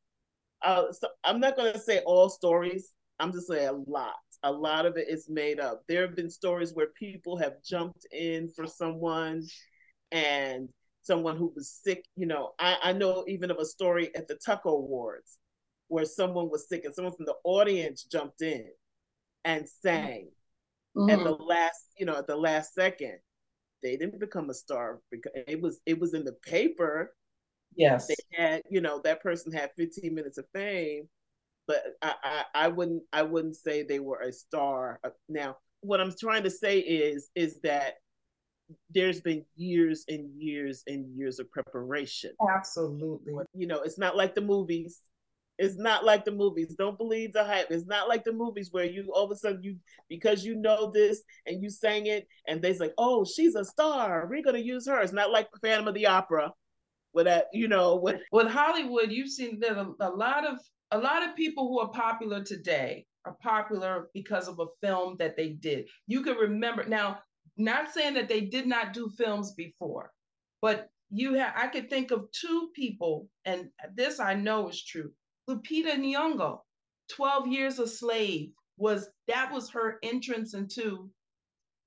uh, 0.63 0.91
so 0.91 1.09
I'm 1.23 1.39
not 1.39 1.55
going 1.55 1.73
to 1.73 1.79
say 1.79 1.99
all 1.99 2.29
stories. 2.29 2.91
I'm 3.19 3.31
just 3.31 3.47
saying 3.47 3.67
a 3.67 3.91
lot. 3.91 4.15
A 4.43 4.51
lot 4.51 4.85
of 4.85 4.97
it 4.97 5.07
is 5.07 5.29
made 5.29 5.59
up. 5.59 5.83
There 5.87 6.01
have 6.01 6.15
been 6.15 6.29
stories 6.29 6.73
where 6.73 6.87
people 6.99 7.37
have 7.37 7.63
jumped 7.63 8.05
in 8.11 8.49
for 8.49 8.67
someone 8.67 9.43
and 10.13 10.69
someone 11.01 11.35
who 11.35 11.51
was 11.55 11.69
sick. 11.69 12.05
You 12.15 12.27
know, 12.27 12.51
I, 12.59 12.77
I 12.81 12.93
know 12.93 13.25
even 13.27 13.51
of 13.51 13.57
a 13.57 13.65
story 13.65 14.15
at 14.15 14.29
the 14.29 14.35
Tucker 14.35 14.69
Awards 14.69 15.37
where 15.89 16.05
someone 16.05 16.49
was 16.49 16.69
sick 16.69 16.85
and 16.85 16.95
someone 16.95 17.13
from 17.13 17.25
the 17.25 17.35
audience 17.43 18.03
jumped 18.03 18.41
in 18.41 18.67
and 19.43 19.67
sang 19.67 20.29
mm-hmm. 20.95 21.09
at 21.09 21.23
the 21.23 21.31
last, 21.31 21.85
you 21.97 22.05
know, 22.05 22.17
at 22.17 22.27
the 22.27 22.37
last 22.37 22.73
second. 22.73 23.17
They 23.81 23.97
didn't 23.97 24.21
become 24.21 24.49
a 24.49 24.53
star 24.53 25.01
because 25.11 25.33
it 25.35 25.61
was 25.61 25.81
it 25.85 25.99
was 25.99 26.13
in 26.13 26.23
the 26.23 26.31
paper. 26.31 27.13
Yes. 27.75 28.07
They 28.07 28.15
had, 28.31 28.61
you 28.69 28.79
know, 28.79 29.01
that 29.03 29.21
person 29.21 29.51
had 29.51 29.71
15 29.75 30.15
minutes 30.15 30.37
of 30.37 30.45
fame, 30.53 31.09
but 31.67 31.83
I, 32.01 32.13
I, 32.23 32.43
I 32.55 32.67
wouldn't 32.69 33.03
I 33.11 33.23
wouldn't 33.23 33.57
say 33.57 33.83
they 33.83 33.99
were 33.99 34.21
a 34.21 34.31
star. 34.31 35.01
Now, 35.27 35.57
what 35.81 35.99
I'm 35.99 36.13
trying 36.17 36.43
to 36.43 36.49
say 36.49 36.79
is 36.79 37.29
is 37.35 37.59
that 37.61 37.95
there's 38.89 39.21
been 39.21 39.45
years 39.55 40.05
and 40.07 40.29
years 40.35 40.83
and 40.87 41.05
years 41.15 41.39
of 41.39 41.51
preparation. 41.51 42.31
Absolutely. 42.53 43.33
You 43.53 43.67
know, 43.67 43.81
it's 43.81 43.97
not 43.97 44.15
like 44.15 44.35
the 44.35 44.41
movies. 44.41 44.99
It's 45.59 45.77
not 45.77 46.03
like 46.03 46.25
the 46.25 46.31
movies. 46.31 46.75
Don't 46.77 46.97
believe 46.97 47.33
the 47.33 47.43
hype. 47.43 47.67
It's 47.69 47.85
not 47.85 48.09
like 48.09 48.23
the 48.23 48.33
movies 48.33 48.69
where 48.71 48.85
you 48.85 49.11
all 49.13 49.25
of 49.25 49.31
a 49.31 49.35
sudden 49.35 49.61
you 49.61 49.77
because 50.09 50.43
you 50.43 50.55
know 50.55 50.91
this 50.91 51.21
and 51.45 51.61
you 51.61 51.69
sang 51.69 52.07
it 52.07 52.27
and 52.47 52.61
they's 52.61 52.79
like, 52.79 52.93
oh, 52.97 53.23
she's 53.23 53.55
a 53.55 53.63
star. 53.63 54.27
We're 54.29 54.43
gonna 54.43 54.57
use 54.57 54.87
her. 54.87 54.99
It's 55.01 55.13
not 55.13 55.31
like 55.31 55.47
Phantom 55.61 55.87
of 55.87 55.93
the 55.93 56.07
Opera, 56.07 56.51
with 57.13 57.25
that 57.25 57.45
you 57.53 57.67
know 57.67 57.95
with 57.95 58.19
with 58.31 58.47
Hollywood. 58.47 59.11
You've 59.11 59.29
seen 59.29 59.59
that 59.59 59.77
a, 59.77 59.91
a 59.99 60.09
lot 60.09 60.45
of 60.45 60.57
a 60.91 60.97
lot 60.97 61.27
of 61.27 61.35
people 61.35 61.67
who 61.67 61.79
are 61.79 61.89
popular 61.89 62.43
today 62.43 63.05
are 63.25 63.37
popular 63.41 64.09
because 64.13 64.47
of 64.47 64.59
a 64.59 64.65
film 64.81 65.15
that 65.19 65.37
they 65.37 65.49
did. 65.49 65.87
You 66.07 66.23
can 66.23 66.35
remember 66.35 66.85
now. 66.85 67.19
Not 67.57 67.91
saying 67.91 68.15
that 68.15 68.29
they 68.29 68.41
did 68.41 68.67
not 68.67 68.93
do 68.93 69.09
films 69.17 69.53
before, 69.53 70.11
but 70.61 70.89
you 71.11 71.35
have. 71.35 71.53
I 71.55 71.67
could 71.67 71.89
think 71.89 72.11
of 72.11 72.31
two 72.31 72.71
people, 72.75 73.29
and 73.45 73.69
this 73.95 74.19
I 74.19 74.33
know 74.33 74.69
is 74.69 74.83
true 74.83 75.11
Lupita 75.49 75.95
Nyong'o, 75.95 76.61
12 77.09 77.47
Years 77.47 77.79
a 77.79 77.87
Slave 77.87 78.51
was 78.77 79.09
that 79.27 79.51
was 79.51 79.69
her 79.69 79.99
entrance 80.03 80.53
into 80.53 81.09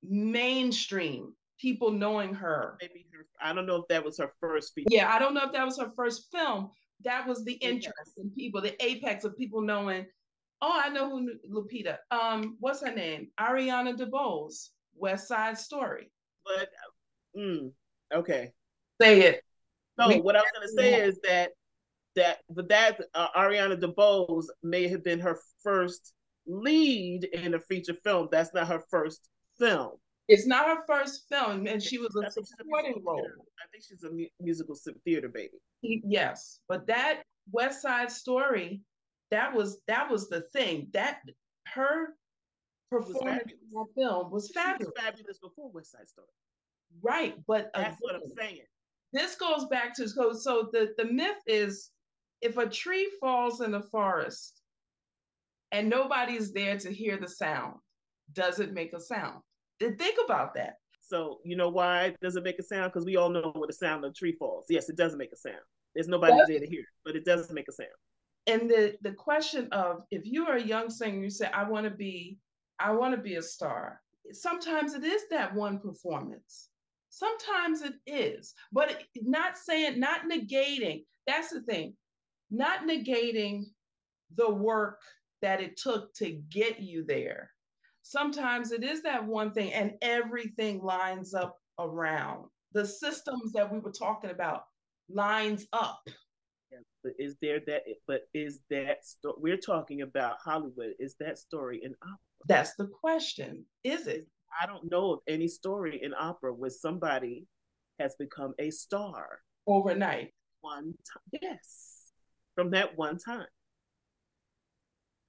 mainstream 0.03 1.33
people 1.59 1.91
knowing 1.91 2.35
her. 2.35 2.77
Maybe 2.81 3.07
her, 3.13 3.27
I 3.41 3.53
don't 3.53 3.67
know 3.67 3.77
if 3.77 3.89
that 3.89 4.05
was 4.05 4.19
her 4.19 4.33
first 4.41 4.75
feature. 4.75 4.89
Yeah, 4.91 5.13
I 5.13 5.19
don't 5.19 5.35
know 5.35 5.45
if 5.45 5.53
that 5.53 5.65
was 5.65 5.79
her 5.79 5.91
first 5.97 6.31
film. 6.31 6.71
That 7.03 7.27
was 7.27 7.45
the 7.45 7.55
interest 7.55 8.13
in 8.19 8.31
people, 8.31 8.61
the 8.61 8.83
apex 8.85 9.25
of 9.25 9.37
people 9.37 9.63
knowing. 9.63 10.07
Oh, 10.63 10.81
I 10.83 10.89
know 10.89 11.11
who 11.11 11.33
Lupita. 11.51 11.99
Um, 12.11 12.57
what's 12.61 12.83
her 12.83 12.95
name? 12.95 13.29
Ariana 13.39 13.97
DeBose, 13.97 14.69
West 14.97 15.29
Side 15.29 15.59
Story. 15.59 16.11
But, 16.45 16.69
mm, 17.37 17.73
okay. 18.13 18.53
Say 19.01 19.21
it. 19.23 19.43
No, 19.99 20.09
we, 20.09 20.21
what 20.21 20.37
I 20.37 20.41
was 20.41 20.51
gonna 20.55 20.69
say 20.69 21.01
is 21.01 21.19
that 21.25 21.53
that 22.17 22.39
but 22.51 22.69
that 22.69 23.01
uh, 23.15 23.29
Ariana 23.37 23.81
DeBose 23.81 24.47
may 24.63 24.89
have 24.89 25.03
been 25.05 25.21
her 25.21 25.39
first 25.63 26.13
lead 26.47 27.25
in 27.25 27.55
a 27.55 27.61
feature 27.61 27.97
film. 28.05 28.29
That's 28.31 28.53
not 28.55 28.69
her 28.69 28.83
first 28.91 29.29
film. 29.59 29.93
It's 30.29 30.47
not 30.47 30.67
her 30.67 30.83
first 30.87 31.29
film, 31.29 31.67
and 31.67 31.81
she 31.81 31.99
was 31.99 32.15
a 32.17 32.31
supporting 32.31 33.03
role. 33.07 33.29
I 33.63 33.69
think 33.71 33.85
she's 33.89 34.03
a 34.03 34.11
mu- 34.11 34.27
musical 34.41 34.77
theater 35.05 35.29
baby. 35.29 35.59
Yes, 35.83 36.59
but 36.69 36.87
that 36.89 37.23
West 37.53 37.83
Side 37.83 38.11
Story, 38.11 38.83
that 39.31 39.55
was 39.55 39.79
that 39.87 40.11
was 40.11 40.29
the 40.29 40.43
thing. 40.53 40.89
That 40.93 41.21
her 41.69 42.09
performance 42.91 43.53
in 43.53 43.73
that 43.73 43.87
film 43.97 44.31
was 44.31 44.51
fabulous. 44.51 44.93
Was 44.95 45.05
fabulous 45.05 45.39
before 45.39 45.71
West 45.71 45.93
Side 45.93 46.09
Story. 46.09 46.29
Right, 47.03 47.35
but 47.47 47.71
that's 47.75 47.89
again, 47.89 47.99
what 48.01 48.15
I'm 48.17 48.31
saying. 48.39 48.61
This 49.13 49.35
goes 49.37 49.67
back 49.67 49.95
to 49.97 50.09
so 50.09 50.33
so 50.33 50.69
the 50.73 50.95
the 50.97 51.05
myth 51.05 51.37
is 51.47 51.91
if 52.43 52.57
a 52.59 52.69
tree 52.69 53.11
falls 53.21 53.61
in 53.61 53.73
the 53.73 53.83
forest 53.83 54.61
and 55.73 55.89
nobody's 55.89 56.53
there 56.53 56.79
to 56.79 56.93
hear 56.93 57.17
the 57.17 57.29
sound, 57.29 57.75
does 58.33 58.61
it 58.61 58.73
make 58.73 58.93
a 58.93 59.01
sound? 59.01 59.41
Then 59.81 59.97
think 59.97 60.19
about 60.25 60.55
that. 60.55 60.75
So 61.01 61.39
you 61.45 61.57
know 61.57 61.69
why 61.69 62.07
it 62.07 62.21
doesn't 62.21 62.43
make 62.43 62.59
a 62.59 62.63
sound? 62.63 62.93
Because 62.93 63.07
we 63.07 63.17
all 63.17 63.29
know 63.29 63.53
where 63.55 63.67
the 63.67 63.73
sound 63.73 64.05
of 64.05 64.11
a 64.11 64.15
tree 64.15 64.37
falls. 64.39 64.67
Yes, 64.69 64.89
it 64.89 64.97
doesn't 64.97 65.19
make 65.19 65.33
a 65.33 65.37
sound. 65.37 65.57
There's 65.95 66.09
nobody 66.09 66.37
does 66.37 66.49
there 66.49 66.61
to 66.61 66.67
hear, 66.67 66.81
it, 66.81 66.87
but 67.05 67.17
it 67.17 67.25
doesn't 67.25 67.55
make 67.55 67.69
a 67.69 67.73
sound. 67.73 67.89
And 68.47 68.71
the 68.71 68.97
the 69.03 69.13
question 69.13 69.69
of 69.73 70.03
if 70.11 70.27
you 70.27 70.47
are 70.47 70.57
a 70.57 70.63
young 70.63 70.91
singer, 70.91 71.23
you 71.23 71.31
say, 71.31 71.49
I 71.53 71.65
want 71.65 71.85
to 71.85 71.91
be, 71.91 72.39
I 72.79 72.93
want 72.93 73.15
to 73.15 73.21
be 73.21 73.37
a 73.37 73.43
star. 73.43 74.01
Sometimes 74.33 74.95
it 74.95 75.05
is 75.05 75.23
that 75.31 75.55
one 75.55 75.79
performance. 75.79 76.69
Sometimes 77.09 77.83
it 77.83 77.95
is, 78.07 78.55
but 78.73 79.03
not 79.23 79.57
saying, 79.57 79.99
not 79.99 80.23
negating. 80.31 81.05
That's 81.27 81.51
the 81.51 81.63
thing 81.63 81.97
not 82.51 82.87
negating 82.87 83.65
the 84.37 84.51
work 84.51 85.01
that 85.43 85.61
it 85.61 85.77
took 85.77 86.15
to 86.15 86.31
get 86.51 86.81
you 86.81 87.05
there. 87.05 87.51
Sometimes 88.03 88.71
it 88.71 88.85
is 88.85 89.03
that 89.03 89.25
one 89.25 89.53
thing, 89.53 89.73
and 89.73 89.93
everything 90.01 90.81
lines 90.83 91.35
up 91.35 91.57
around 91.79 92.45
the 92.73 92.87
systems 92.87 93.53
that 93.53 93.71
we 93.71 93.79
were 93.79 93.93
talking 93.93 94.31
about 94.31 94.65
lines 95.09 95.67
up. 95.73 96.01
But 97.03 97.13
is 97.19 97.37
there 97.41 97.61
that? 97.67 97.83
But 98.07 98.23
is 98.35 98.61
that 98.71 99.05
sto- 99.05 99.39
we're 99.39 99.57
talking 99.57 100.03
about 100.03 100.37
Hollywood? 100.45 100.95
Is 100.99 101.15
that 101.21 101.39
story 101.39 101.81
in 101.83 101.95
opera? 102.03 102.19
That's 102.49 102.75
the 102.75 102.87
question. 102.87 103.65
Is 103.85 104.07
it? 104.07 104.27
I 104.61 104.67
don't 104.67 104.91
know 104.91 105.13
of 105.13 105.21
any 105.29 105.49
story 105.49 106.01
in 106.03 106.13
opera 106.19 106.53
where 106.53 106.71
somebody 106.71 107.47
has 107.99 108.15
become 108.19 108.55
a 108.59 108.71
star 108.71 109.41
overnight. 109.67 110.33
One 110.61 110.95
time, 111.13 111.41
yes 111.41 111.97
from 112.57 112.71
that 112.71 112.97
one 112.99 113.19
time. 113.19 113.47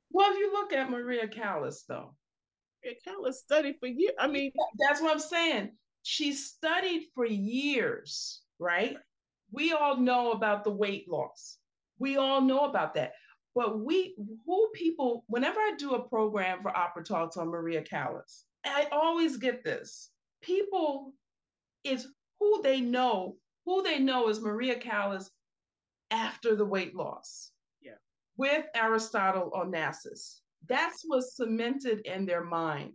Well, 0.10 0.32
if 0.32 0.39
you 0.39 0.51
look 0.51 0.74
at 0.74 0.89
Maria 0.89 1.27
Callas, 1.27 1.84
though, 1.88 2.15
Maria 2.84 2.98
Callas 3.06 3.41
studied 3.41 3.75
for 3.79 3.88
years. 3.88 4.13
I 4.17 4.27
mean, 4.27 4.51
that's 4.79 5.01
what 5.01 5.12
I'm 5.12 5.20
saying. 5.20 5.72
She 6.01 6.32
studied 6.32 7.03
for 7.13 7.25
years, 7.25 8.41
right? 8.58 8.96
We 9.51 9.74
all 9.74 9.98
know 9.98 10.32
about 10.32 10.63
the 10.63 10.72
weight 10.72 11.10
loss. 11.10 11.58
We 12.00 12.18
all 12.18 12.42
know 12.42 12.66
about 12.66 12.94
that. 12.96 13.13
But 13.56 13.80
we, 13.80 14.16
who 14.46 14.70
people, 14.75 15.24
whenever 15.27 15.60
I 15.60 15.74
do 15.77 15.96
a 15.96 16.08
program 16.08 16.62
for 16.62 16.75
Opera 16.75 17.04
Talks 17.04 17.38
on 17.38 17.48
Maria 17.48 17.82
Callas, 17.82 18.46
I 18.66 18.88
always 18.92 19.38
get 19.38 19.63
this. 19.63 20.12
People 20.42 21.13
is 21.84 22.08
who 22.39 22.62
they 22.62 22.82
know, 22.82 23.38
who 23.66 23.82
they 23.82 24.00
know 24.00 24.30
is 24.30 24.42
Maria 24.42 24.75
Callas 24.75 25.32
after 26.12 26.56
the 26.56 26.66
weight 26.66 26.96
loss. 26.96 27.51
Yeah. 27.82 27.94
With 28.38 28.66
Aristotle 28.75 29.51
Onassis. 29.56 30.42
That's 30.68 31.04
what's 31.06 31.36
cemented 31.36 32.01
in 32.06 32.25
their 32.25 32.44
mind. 32.44 32.94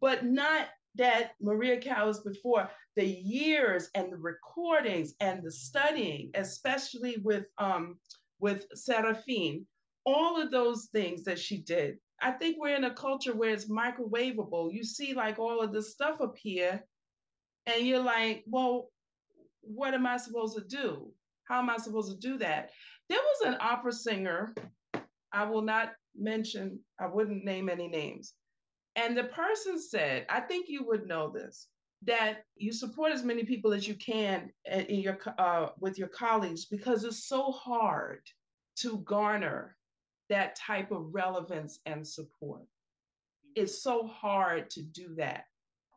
But 0.00 0.24
not 0.24 0.68
that 0.96 1.32
Maria 1.40 1.78
Callas 1.78 2.20
before 2.20 2.70
the 2.94 3.06
years 3.06 3.90
and 3.94 4.12
the 4.12 4.16
recordings 4.16 5.14
and 5.20 5.42
the 5.42 5.50
studying, 5.50 6.30
especially 6.34 7.16
with 7.22 7.46
um, 7.58 7.96
with 8.40 8.66
Serafin, 8.74 9.66
all 10.04 10.40
of 10.40 10.50
those 10.50 10.88
things 10.92 11.24
that 11.24 11.38
she 11.38 11.58
did. 11.58 11.98
I 12.20 12.30
think 12.30 12.56
we're 12.58 12.76
in 12.76 12.84
a 12.84 12.94
culture 12.94 13.34
where 13.34 13.50
it's 13.50 13.68
microwavable. 13.68 14.72
You 14.72 14.84
see, 14.84 15.14
like 15.14 15.38
all 15.38 15.60
of 15.60 15.72
this 15.72 15.92
stuff 15.92 16.20
appear, 16.20 16.82
and 17.66 17.86
you're 17.86 18.02
like, 18.02 18.44
well, 18.46 18.90
what 19.60 19.94
am 19.94 20.06
I 20.06 20.16
supposed 20.16 20.56
to 20.56 20.64
do? 20.64 21.12
How 21.44 21.58
am 21.58 21.70
I 21.70 21.76
supposed 21.76 22.10
to 22.10 22.18
do 22.18 22.38
that? 22.38 22.70
There 23.08 23.18
was 23.18 23.52
an 23.52 23.58
opera 23.60 23.92
singer, 23.92 24.54
I 25.32 25.44
will 25.44 25.62
not 25.62 25.92
mention, 26.16 26.80
I 26.98 27.06
wouldn't 27.06 27.44
name 27.44 27.68
any 27.68 27.88
names. 27.88 28.34
And 28.96 29.16
the 29.16 29.24
person 29.24 29.78
said, 29.78 30.26
I 30.30 30.40
think 30.40 30.68
you 30.68 30.84
would 30.86 31.06
know 31.06 31.30
this, 31.30 31.68
that 32.02 32.44
you 32.56 32.72
support 32.72 33.12
as 33.12 33.22
many 33.22 33.44
people 33.44 33.72
as 33.72 33.86
you 33.86 33.94
can 33.94 34.50
in 34.64 35.00
your 35.00 35.18
uh, 35.38 35.68
with 35.78 35.98
your 35.98 36.08
colleagues 36.08 36.64
because 36.64 37.04
it's 37.04 37.28
so 37.28 37.52
hard 37.52 38.20
to 38.76 38.98
garner 38.98 39.76
that 40.28 40.56
type 40.56 40.90
of 40.90 41.14
relevance 41.14 41.78
and 41.86 42.06
support. 42.06 42.62
It's 43.54 43.82
so 43.82 44.06
hard 44.06 44.70
to 44.70 44.82
do 44.82 45.14
that. 45.16 45.44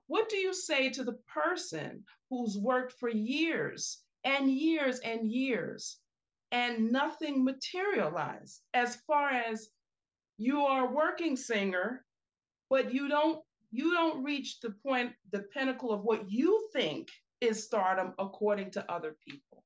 What 0.08 0.29
do 0.29 0.38
you 0.38 0.53
say 0.53 0.89
to 0.89 1.03
the 1.03 1.20
person 1.34 2.03
who's 2.29 2.58
worked 2.58 2.94
for 2.94 3.10
years 3.10 4.00
and 4.24 4.51
years 4.51 5.00
and 5.00 5.32
years 5.32 5.98
and 6.51 6.91
nothing 6.91 7.44
materialized 7.44 8.62
as 8.74 8.98
far 9.08 9.29
as 9.29 9.70
you 10.38 10.62
are 10.62 10.88
a 10.88 10.91
working 10.91 11.36
singer, 11.36 12.06
but 12.70 12.94
you 12.94 13.08
don't 13.08 13.42
you 13.72 13.94
don't 13.94 14.24
reach 14.24 14.60
the 14.62 14.72
point, 14.72 15.14
the 15.32 15.44
pinnacle 15.54 15.92
of 15.92 16.02
what 16.02 16.30
you 16.30 16.70
think 16.74 17.10
is 17.40 17.64
stardom 17.64 18.14
according 18.18 18.72
to 18.72 18.92
other 18.92 19.16
people. 19.28 19.64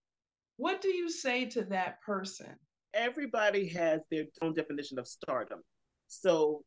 What 0.57 0.81
do 0.81 0.89
you 0.89 1.09
say 1.09 1.45
to 1.45 1.63
that 1.65 2.01
person? 2.01 2.55
Everybody 2.93 3.67
has 3.69 4.01
their 4.11 4.25
own 4.41 4.53
definition 4.53 4.99
of 4.99 5.07
stardom. 5.07 5.61
So, 6.07 6.63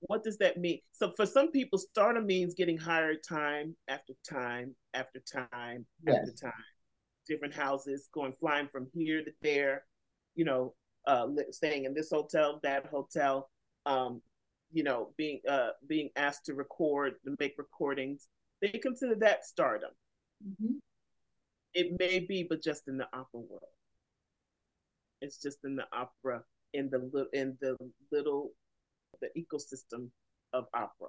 what 0.00 0.22
does 0.22 0.38
that 0.38 0.58
mean? 0.58 0.78
So, 0.92 1.12
for 1.16 1.26
some 1.26 1.50
people, 1.50 1.78
stardom 1.78 2.26
means 2.26 2.54
getting 2.54 2.78
hired 2.78 3.24
time 3.28 3.74
after 3.88 4.12
time 4.28 4.76
after 4.94 5.20
time 5.20 5.84
yes. 6.06 6.18
after 6.18 6.32
time, 6.46 6.64
different 7.26 7.54
houses, 7.54 8.08
going 8.12 8.34
flying 8.38 8.68
from 8.70 8.86
here 8.94 9.24
to 9.24 9.32
there, 9.42 9.84
you 10.36 10.44
know, 10.44 10.74
uh, 11.06 11.26
staying 11.50 11.86
in 11.86 11.94
this 11.94 12.10
hotel, 12.10 12.60
that 12.62 12.86
hotel, 12.86 13.50
um, 13.86 14.20
you 14.72 14.82
know, 14.82 15.10
being 15.16 15.40
uh, 15.48 15.70
being 15.86 16.10
asked 16.16 16.46
to 16.46 16.54
record 16.54 17.14
and 17.24 17.36
make 17.38 17.54
recordings. 17.58 18.28
They 18.60 18.70
consider 18.70 19.14
that 19.16 19.44
stardom. 19.44 19.90
Mm-hmm. 20.46 20.74
It 21.74 21.98
may 21.98 22.20
be, 22.20 22.46
but 22.48 22.62
just 22.62 22.88
in 22.88 22.98
the 22.98 23.06
opera 23.12 23.40
world. 23.40 23.62
It's 25.20 25.40
just 25.40 25.58
in 25.64 25.76
the 25.76 25.86
opera, 25.92 26.42
in 26.74 26.90
the 26.90 26.98
little, 27.12 27.30
in 27.32 27.56
the 27.60 27.76
little, 28.12 28.50
the 29.20 29.28
ecosystem 29.36 30.08
of 30.52 30.66
opera. 30.74 31.08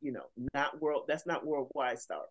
You 0.00 0.12
know, 0.12 0.24
not 0.54 0.80
world. 0.80 1.04
That's 1.08 1.26
not 1.26 1.46
worldwide 1.46 1.98
stardom. 1.98 2.28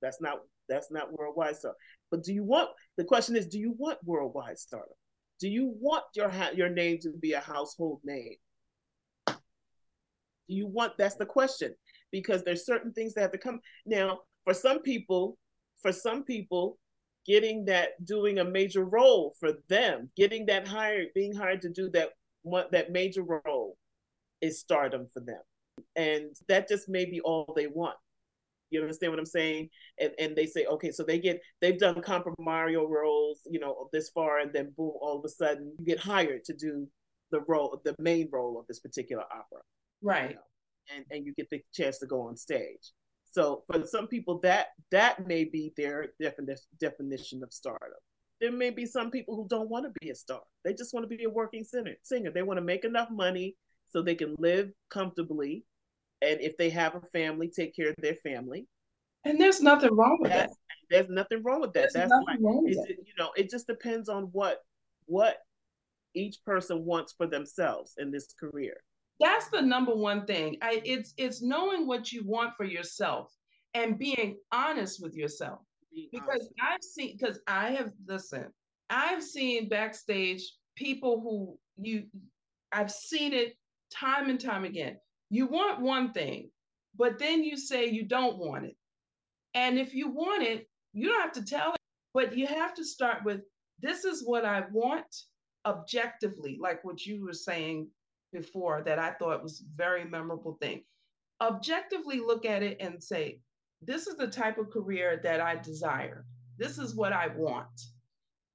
That's 0.00 0.20
not 0.20 0.40
that's 0.68 0.90
not 0.90 1.12
worldwide 1.12 1.56
stardom. 1.56 1.76
But 2.10 2.22
do 2.22 2.32
you 2.32 2.44
want? 2.44 2.70
The 2.96 3.04
question 3.04 3.36
is, 3.36 3.46
do 3.46 3.58
you 3.58 3.74
want 3.76 3.98
worldwide 4.04 4.58
stardom? 4.58 4.94
Do 5.40 5.48
you 5.48 5.74
want 5.80 6.04
your 6.14 6.28
ha- 6.28 6.50
your 6.54 6.68
name 6.68 6.98
to 7.02 7.10
be 7.20 7.32
a 7.32 7.40
household 7.40 8.00
name? 8.04 8.36
Do 10.48 10.54
you 10.54 10.66
want 10.66 10.92
that's 10.98 11.16
the 11.16 11.26
question 11.26 11.74
because 12.10 12.42
there's 12.42 12.66
certain 12.66 12.92
things 12.92 13.14
that 13.14 13.22
have 13.22 13.32
to 13.32 13.38
come 13.38 13.60
now 13.86 14.20
for 14.44 14.54
some 14.54 14.80
people 14.80 15.36
for 15.82 15.92
some 15.92 16.24
people 16.24 16.78
getting 17.26 17.64
that 17.66 18.02
doing 18.04 18.38
a 18.38 18.44
major 18.44 18.84
role 18.84 19.34
for 19.38 19.52
them 19.68 20.10
getting 20.16 20.46
that 20.46 20.66
hired 20.66 21.08
being 21.14 21.34
hired 21.34 21.60
to 21.62 21.68
do 21.68 21.90
that 21.90 22.10
that 22.72 22.92
major 22.92 23.22
role 23.22 23.76
is 24.40 24.60
stardom 24.60 25.06
for 25.12 25.20
them 25.20 25.40
and 25.96 26.34
that 26.48 26.68
just 26.68 26.88
may 26.88 27.04
be 27.04 27.20
all 27.20 27.52
they 27.54 27.66
want 27.66 27.96
you 28.70 28.80
understand 28.80 29.12
what 29.12 29.18
I'm 29.18 29.26
saying? 29.26 29.70
And 30.00 30.12
and 30.18 30.36
they 30.36 30.46
say, 30.46 30.66
okay, 30.66 30.90
so 30.90 31.02
they 31.02 31.18
get 31.18 31.40
they've 31.60 31.78
done 31.78 32.02
comprimario 32.02 32.88
roles, 32.88 33.40
you 33.50 33.58
know, 33.58 33.88
this 33.92 34.10
far, 34.10 34.38
and 34.38 34.52
then 34.52 34.72
boom, 34.76 34.92
all 35.00 35.18
of 35.18 35.24
a 35.24 35.28
sudden 35.28 35.72
you 35.78 35.84
get 35.84 35.98
hired 35.98 36.44
to 36.44 36.54
do 36.54 36.86
the 37.30 37.40
role, 37.46 37.80
the 37.84 37.94
main 37.98 38.28
role 38.32 38.58
of 38.58 38.66
this 38.66 38.80
particular 38.80 39.24
opera. 39.24 39.62
Right. 40.02 40.30
You 40.30 40.36
know, 40.36 40.42
and, 40.94 41.04
and 41.10 41.26
you 41.26 41.34
get 41.34 41.50
the 41.50 41.60
chance 41.72 41.98
to 41.98 42.06
go 42.06 42.22
on 42.22 42.36
stage. 42.36 42.92
So 43.30 43.64
for 43.70 43.84
some 43.86 44.06
people 44.06 44.40
that 44.40 44.68
that 44.90 45.26
may 45.26 45.44
be 45.44 45.72
their 45.76 46.08
definition 46.20 46.64
definition 46.80 47.42
of 47.42 47.52
stardom. 47.52 47.98
There 48.40 48.52
may 48.52 48.70
be 48.70 48.86
some 48.86 49.10
people 49.10 49.34
who 49.34 49.48
don't 49.48 49.68
want 49.68 49.84
to 49.84 49.92
be 50.00 50.10
a 50.10 50.14
star. 50.14 50.40
They 50.64 50.72
just 50.72 50.94
want 50.94 51.08
to 51.08 51.16
be 51.16 51.24
a 51.24 51.30
working 51.30 51.64
singer. 51.64 51.94
Singer. 52.04 52.30
They 52.30 52.42
want 52.42 52.58
to 52.58 52.64
make 52.64 52.84
enough 52.84 53.10
money 53.10 53.56
so 53.88 54.00
they 54.00 54.14
can 54.14 54.36
live 54.38 54.70
comfortably 54.90 55.64
and 56.20 56.40
if 56.40 56.56
they 56.56 56.70
have 56.70 56.94
a 56.94 57.00
family, 57.00 57.48
take 57.48 57.74
care 57.74 57.90
of 57.90 57.94
their 57.98 58.16
family. 58.16 58.66
And 59.24 59.40
there's 59.40 59.60
nothing 59.60 59.94
wrong 59.94 60.18
with 60.20 60.30
That's, 60.30 60.52
that. 60.52 60.58
There's 60.90 61.08
nothing 61.08 61.42
wrong 61.42 61.60
with 61.60 61.72
that. 61.74 61.90
There's 61.92 62.08
That's 62.08 62.10
nothing 62.10 62.42
wrong 62.42 62.64
with 62.64 62.74
that. 62.74 62.88
you 62.88 63.12
know, 63.18 63.30
it 63.36 63.50
just 63.50 63.66
depends 63.66 64.08
on 64.08 64.24
what 64.32 64.58
what 65.06 65.38
each 66.14 66.38
person 66.44 66.84
wants 66.84 67.14
for 67.16 67.26
themselves 67.26 67.94
in 67.98 68.10
this 68.10 68.34
career. 68.38 68.76
That's 69.20 69.48
the 69.48 69.62
number 69.62 69.94
one 69.94 70.26
thing. 70.26 70.58
I, 70.62 70.80
it's 70.84 71.14
it's 71.16 71.42
knowing 71.42 71.86
what 71.86 72.12
you 72.12 72.24
want 72.24 72.54
for 72.56 72.64
yourself 72.64 73.34
and 73.74 73.98
being 73.98 74.38
honest 74.52 75.02
with 75.02 75.14
yourself. 75.14 75.60
Because 76.12 76.48
I've 76.62 76.82
seen 76.82 77.16
because 77.18 77.40
I 77.46 77.70
have 77.70 77.92
listen, 78.06 78.46
I've 78.90 79.22
seen 79.22 79.68
backstage 79.68 80.42
people 80.76 81.20
who 81.20 81.58
you 81.84 82.04
I've 82.70 82.90
seen 82.90 83.32
it 83.32 83.54
time 83.90 84.30
and 84.30 84.38
time 84.38 84.64
again 84.64 84.98
you 85.30 85.46
want 85.46 85.80
one 85.80 86.12
thing, 86.12 86.50
but 86.96 87.18
then 87.18 87.42
you 87.42 87.56
say 87.56 87.86
you 87.86 88.04
don't 88.04 88.38
want 88.38 88.66
it. 88.66 88.76
And 89.54 89.78
if 89.78 89.94
you 89.94 90.08
want 90.10 90.42
it, 90.42 90.68
you 90.92 91.08
don't 91.08 91.20
have 91.20 91.32
to 91.32 91.44
tell 91.44 91.72
it, 91.72 91.80
but 92.14 92.36
you 92.36 92.46
have 92.46 92.74
to 92.74 92.84
start 92.84 93.24
with 93.24 93.40
this 93.80 94.04
is 94.04 94.26
what 94.26 94.44
I 94.44 94.64
want 94.72 95.06
objectively, 95.66 96.58
like 96.60 96.82
what 96.84 97.04
you 97.04 97.24
were 97.24 97.32
saying 97.32 97.88
before, 98.32 98.82
that 98.82 98.98
I 98.98 99.12
thought 99.12 99.42
was 99.42 99.64
very 99.74 100.04
memorable 100.04 100.58
thing. 100.60 100.84
Objectively 101.40 102.20
look 102.20 102.44
at 102.44 102.62
it 102.62 102.78
and 102.80 103.02
say, 103.02 103.40
this 103.80 104.06
is 104.06 104.16
the 104.16 104.26
type 104.26 104.58
of 104.58 104.70
career 104.70 105.20
that 105.22 105.40
I 105.40 105.56
desire. 105.56 106.24
This 106.58 106.78
is 106.78 106.94
what 106.94 107.12
I 107.12 107.28
want. 107.28 107.80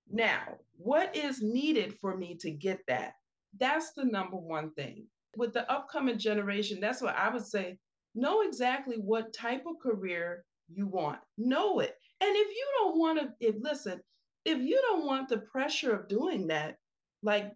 Now, 0.10 0.58
what 0.78 1.16
is 1.16 1.42
needed 1.42 1.96
for 2.02 2.18
me 2.18 2.36
to 2.42 2.52
get 2.52 2.80
that? 2.88 3.14
That's 3.58 3.94
the 3.94 4.04
number 4.04 4.38
one 4.38 4.72
thing 4.74 5.08
with 5.36 5.54
the 5.54 5.70
upcoming 5.72 6.18
generation, 6.18 6.80
that's 6.80 7.02
what 7.02 7.16
I 7.16 7.30
would 7.30 7.46
say. 7.46 7.78
Know 8.16 8.42
exactly 8.42 8.98
what 8.98 9.34
type 9.34 9.66
of 9.66 9.80
career 9.82 10.46
you 10.72 10.88
want. 10.88 11.20
Know 11.38 11.80
it. 11.80 11.96
And 12.22 12.36
if 12.36 12.48
you 12.48 12.66
don't 12.80 13.00
want 13.00 13.20
to, 13.20 13.34
if 13.40 13.56
listen, 13.60 14.02
if 14.46 14.60
you 14.60 14.80
don't 14.90 15.06
want 15.06 15.30
the 15.30 15.40
pressure 15.40 15.96
of 15.96 16.08
doing 16.08 16.48
that, 16.48 16.78
like 17.24 17.52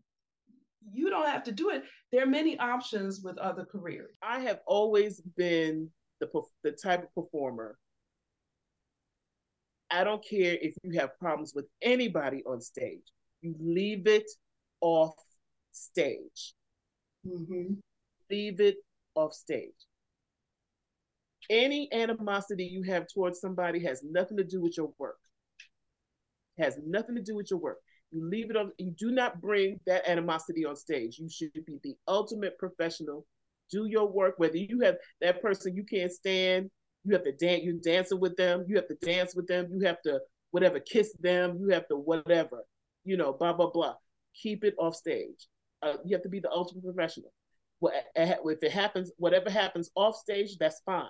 you 0.94 1.10
don't 1.10 1.28
have 1.28 1.44
to 1.44 1.52
do 1.52 1.70
it. 1.70 1.84
There 2.12 2.24
are 2.24 2.28
many 2.28 2.58
options 2.60 3.22
with 3.22 3.38
other 3.38 3.66
careers. 3.66 4.16
I 4.22 4.40
have 4.40 4.60
always 4.66 5.22
been 5.36 5.90
the 6.20 6.28
the 6.63 6.72
type 6.72 7.04
of 7.04 7.13
performer. 7.13 7.78
I 9.90 10.04
don't 10.04 10.24
care 10.24 10.58
if 10.62 10.76
you 10.84 11.00
have 11.00 11.18
problems 11.20 11.54
with 11.56 11.66
anybody 11.82 12.44
on 12.46 12.60
stage. 12.62 13.04
You 13.42 13.56
leave 13.60 14.08
it 14.08 14.30
off 14.82 15.16
stage. 15.72 16.54
Mm-hmm. 17.26 17.76
Leave 18.30 18.60
it 18.60 18.76
off 19.16 19.34
stage. 19.34 19.72
Any 21.50 21.92
animosity 21.94 22.66
you 22.66 22.84
have 22.84 23.08
towards 23.08 23.40
somebody 23.40 23.84
has 23.84 24.04
nothing 24.04 24.38
to 24.38 24.44
do 24.44 24.62
with 24.62 24.76
your 24.76 24.92
work. 24.98 25.20
Has 26.58 26.78
nothing 26.86 27.16
to 27.16 27.22
do 27.22 27.36
with 27.36 27.50
your 27.50 27.60
work. 27.60 27.78
You 28.12 28.28
leave 28.28 28.50
it 28.50 28.58
on. 28.58 28.72
You 28.78 28.91
do 28.91 29.12
not 29.12 29.41
bring 29.41 29.80
that 29.86 30.08
animosity 30.08 30.65
on 30.65 30.76
stage. 30.76 31.20
You 31.20 31.30
should 31.30 31.54
be 31.65 31.80
the 31.84 31.96
ultimate 32.08 32.58
professional. 32.58 33.26
Do 33.70 33.86
your 33.86 34.08
work. 34.08 34.36
Whether 34.38 34.58
you 34.58 34.80
have 34.82 34.96
that 35.22 35.41
person 35.41 35.76
you 35.76 35.84
can't 35.84 36.12
stand, 36.12 36.70
you 37.04 37.13
have 37.13 37.24
to 37.24 37.34
dance. 37.34 37.63
You're 37.63 37.76
dancing 37.76 38.20
with 38.20 38.38
them. 38.38 38.65
You 38.67 38.78
have 38.78 38.88
to 38.88 38.96
dance 38.96 39.36
with 39.36 39.48
them. 39.48 39.67
You 39.72 39.86
have 39.86 40.02
to 40.04 40.20
whatever 40.52 40.80
kiss 40.80 41.13
them. 41.20 41.58
You 41.60 41.70
have 41.70 41.88
to 41.89 41.98
whatever. 41.98 42.63
You 43.04 43.17
know, 43.17 43.34
blah 43.34 43.54
blah 43.54 43.70
blah. 43.70 43.96
Keep 44.41 44.63
it 44.63 44.76
off 44.78 44.96
stage 44.96 45.48
uh, 45.82 45.93
you 46.06 46.15
have 46.15 46.24
to 46.24 46.30
be 46.30 46.39
the 46.39 46.52
ultimate 46.52 46.84
professional. 46.84 47.32
If 48.15 48.63
it 48.63 48.72
happens, 48.72 49.12
whatever 49.17 49.50
happens 49.50 49.91
off 49.96 50.15
stage, 50.15 50.58
that's 50.58 50.82
fine. 50.86 51.06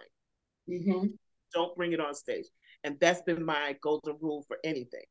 Mm-hmm. 0.69 1.07
Don't 1.53 1.75
bring 1.77 1.93
it 1.93 1.99
on 1.99 2.13
stage. 2.13 2.45
And 2.83 2.97
that's 2.99 3.21
been 3.21 3.43
my 3.45 3.75
golden 3.81 4.17
rule 4.21 4.43
for 4.47 4.57
anything, 4.63 5.05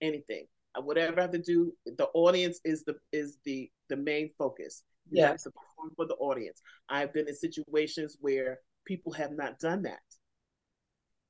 anything. 0.00 0.46
Whatever 0.82 1.18
I 1.18 1.22
have 1.22 1.32
to 1.32 1.38
do, 1.38 1.72
the 1.84 2.08
audience 2.14 2.60
is 2.64 2.84
the 2.84 2.96
is 3.12 3.38
the 3.44 3.70
the 3.88 3.96
main 3.96 4.30
focus. 4.38 4.82
You 5.10 5.20
yeah. 5.20 5.28
have 5.28 5.42
to 5.42 5.50
perform 5.50 5.92
for 5.96 6.06
the 6.06 6.14
audience. 6.14 6.60
I've 6.88 7.12
been 7.12 7.28
in 7.28 7.34
situations 7.34 8.16
where 8.20 8.58
people 8.84 9.12
have 9.12 9.32
not 9.32 9.58
done 9.58 9.82
that. 9.82 10.00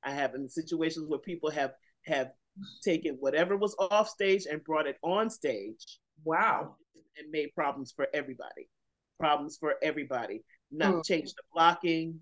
I 0.02 0.12
have 0.12 0.34
in 0.34 0.48
situations 0.48 1.06
where 1.08 1.18
people 1.18 1.50
have 1.50 1.72
have 2.06 2.30
taken 2.82 3.16
whatever 3.20 3.56
was 3.56 3.76
off 3.78 4.08
stage 4.08 4.46
and 4.50 4.64
brought 4.64 4.86
it 4.86 4.96
on 5.02 5.28
stage 5.28 5.98
Wow. 6.24 6.76
And 7.18 7.30
made 7.30 7.54
problems 7.54 7.92
for 7.94 8.08
everybody. 8.12 8.68
Problems 9.18 9.56
for 9.58 9.74
everybody. 9.82 10.42
Not 10.70 10.94
mm. 10.94 11.04
change 11.04 11.30
the 11.30 11.42
blocking. 11.52 12.20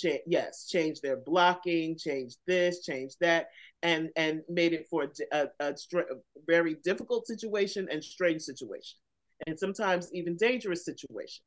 Cha- 0.00 0.22
yes, 0.26 0.66
change 0.66 1.00
their 1.00 1.16
blocking, 1.16 1.96
change 1.96 2.34
this, 2.46 2.82
change 2.82 3.14
that, 3.20 3.48
and 3.82 4.10
and 4.16 4.42
made 4.48 4.72
it 4.72 4.86
for 4.88 5.04
a, 5.32 5.48
a, 5.60 5.68
a, 5.68 5.74
very 6.46 6.76
difficult 6.84 7.26
situation 7.26 7.88
and 7.90 8.02
strange 8.02 8.42
situation, 8.42 8.98
and 9.46 9.58
sometimes 9.58 10.10
even 10.12 10.36
dangerous 10.36 10.84
situation. 10.84 11.42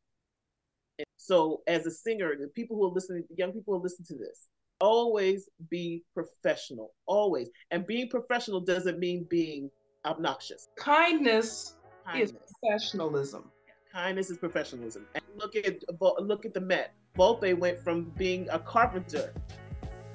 And 1.00 1.08
so, 1.18 1.62
as 1.68 1.86
a 1.86 1.92
singer, 1.92 2.36
the 2.40 2.48
people 2.48 2.78
who 2.78 2.86
are 2.86 2.94
listening, 2.94 3.24
the 3.30 3.36
young 3.36 3.52
people 3.52 3.76
who 3.76 3.84
listen 3.84 4.06
to 4.06 4.16
this, 4.16 4.48
always 4.80 5.50
be 5.70 6.04
professional, 6.14 6.94
always. 7.06 7.50
And 7.72 7.88
being 7.88 8.10
professional 8.10 8.60
doesn't 8.60 9.00
mean 9.00 9.26
being 9.30 9.72
obnoxious. 10.06 10.68
Kindness, 10.78 11.76
Kindness. 12.06 12.32
is 12.32 12.38
professionalism. 12.62 13.52
Kindness 13.92 14.30
is 14.30 14.38
professionalism. 14.38 15.08
Look 15.36 15.56
at 15.56 15.84
look 16.00 16.46
at 16.46 16.54
the 16.54 16.62
Met. 16.62 16.94
Volpe 17.18 17.58
went 17.58 17.80
from 17.80 18.12
being 18.18 18.48
a 18.52 18.60
carpenter, 18.60 19.34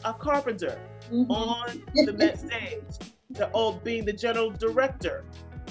a 0.05 0.13
carpenter 0.13 0.81
mm-hmm. 1.13 1.31
on 1.31 1.83
the 1.95 2.13
Met 2.13 2.39
stage 2.39 3.11
to 3.35 3.51
oh, 3.55 3.73
being 3.73 4.05
the 4.05 4.13
general 4.13 4.51
director. 4.51 5.25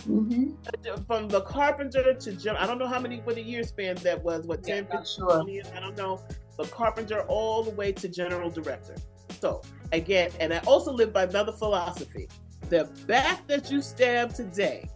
Mm-hmm. 0.07 1.03
From 1.05 1.27
the 1.27 1.41
carpenter 1.41 2.13
to 2.13 2.31
general, 2.33 2.63
I 2.63 2.67
don't 2.67 2.77
know 2.77 2.87
how 2.87 2.99
many 2.99 3.17
what 3.19 3.37
a 3.37 3.41
year 3.41 3.63
span 3.63 3.95
that 3.97 4.23
was. 4.23 4.45
What 4.45 4.63
10, 4.63 4.87
yeah, 4.89 4.99
15, 4.99 5.05
sure. 5.05 5.35
20 5.37 5.51
years? 5.51 5.67
I 5.75 5.79
don't 5.79 5.97
know. 5.97 6.21
But 6.55 6.71
carpenter 6.71 7.21
all 7.23 7.63
the 7.63 7.71
way 7.71 7.91
to 7.93 8.07
general 8.07 8.49
director. 8.49 8.95
So 9.41 9.61
again, 9.91 10.31
and 10.39 10.53
I 10.53 10.59
also 10.59 10.91
live 10.91 11.13
by 11.13 11.23
another 11.23 11.51
philosophy: 11.51 12.29
the 12.69 12.85
back 13.05 13.45
that 13.47 13.71
you 13.71 13.81
stab 13.81 14.33
today 14.33 14.89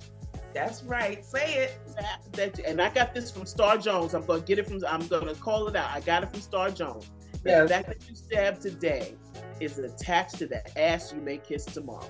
that's 0.53 0.83
right. 0.83 1.23
Say 1.23 1.55
it. 1.55 1.79
That, 1.95 2.21
that, 2.33 2.59
and 2.59 2.81
I 2.81 2.89
got 2.89 3.13
this 3.13 3.31
from 3.31 3.45
Star 3.45 3.77
Jones. 3.77 4.13
I'm 4.13 4.25
gonna 4.25 4.41
get 4.41 4.59
it 4.59 4.67
from. 4.67 4.83
I'm 4.87 5.07
gonna 5.07 5.35
call 5.35 5.67
it 5.67 5.75
out. 5.75 5.89
I 5.91 6.01
got 6.01 6.23
it 6.23 6.31
from 6.31 6.41
Star 6.41 6.71
Jones. 6.71 7.09
Yes. 7.45 7.63
The 7.63 7.73
fact 7.73 7.87
that 7.87 8.09
you 8.09 8.15
stabbed 8.15 8.61
today 8.61 9.15
is 9.59 9.79
attached 9.79 10.37
to 10.39 10.47
the 10.47 10.79
ass 10.79 11.13
you 11.13 11.21
may 11.21 11.37
kiss 11.37 11.65
tomorrow. 11.65 12.07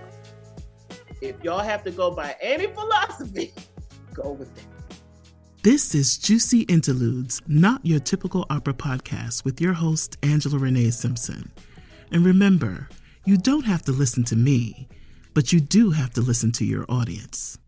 If 1.22 1.44
y'all 1.44 1.60
have 1.60 1.84
to 1.84 1.92
go 1.92 2.12
by 2.12 2.36
any 2.42 2.68
philosophy, 2.68 3.54
go 4.14 4.32
with 4.32 4.56
it. 4.58 4.66
This 5.64 5.94
is 5.94 6.18
Juicy 6.18 6.62
Interludes, 6.62 7.40
not 7.48 7.86
your 7.86 8.00
typical 8.00 8.48
opera 8.50 8.74
podcast, 8.74 9.46
with 9.46 9.62
your 9.62 9.74
host, 9.74 10.18
Angela 10.24 10.58
Renee 10.58 10.90
Simpson. 10.90 11.52
And 12.12 12.26
remember, 12.26 12.90
you 13.26 13.38
don't 13.38 13.66
have 13.66 13.84
to 13.84 13.92
listen 13.92 14.24
to 14.26 14.36
me, 14.36 14.88
but 15.36 15.54
you 15.54 15.60
do 15.60 15.92
have 15.92 16.10
to 16.14 16.22
listen 16.22 16.52
to 16.54 16.66
your 16.66 16.86
audience. 16.90 17.60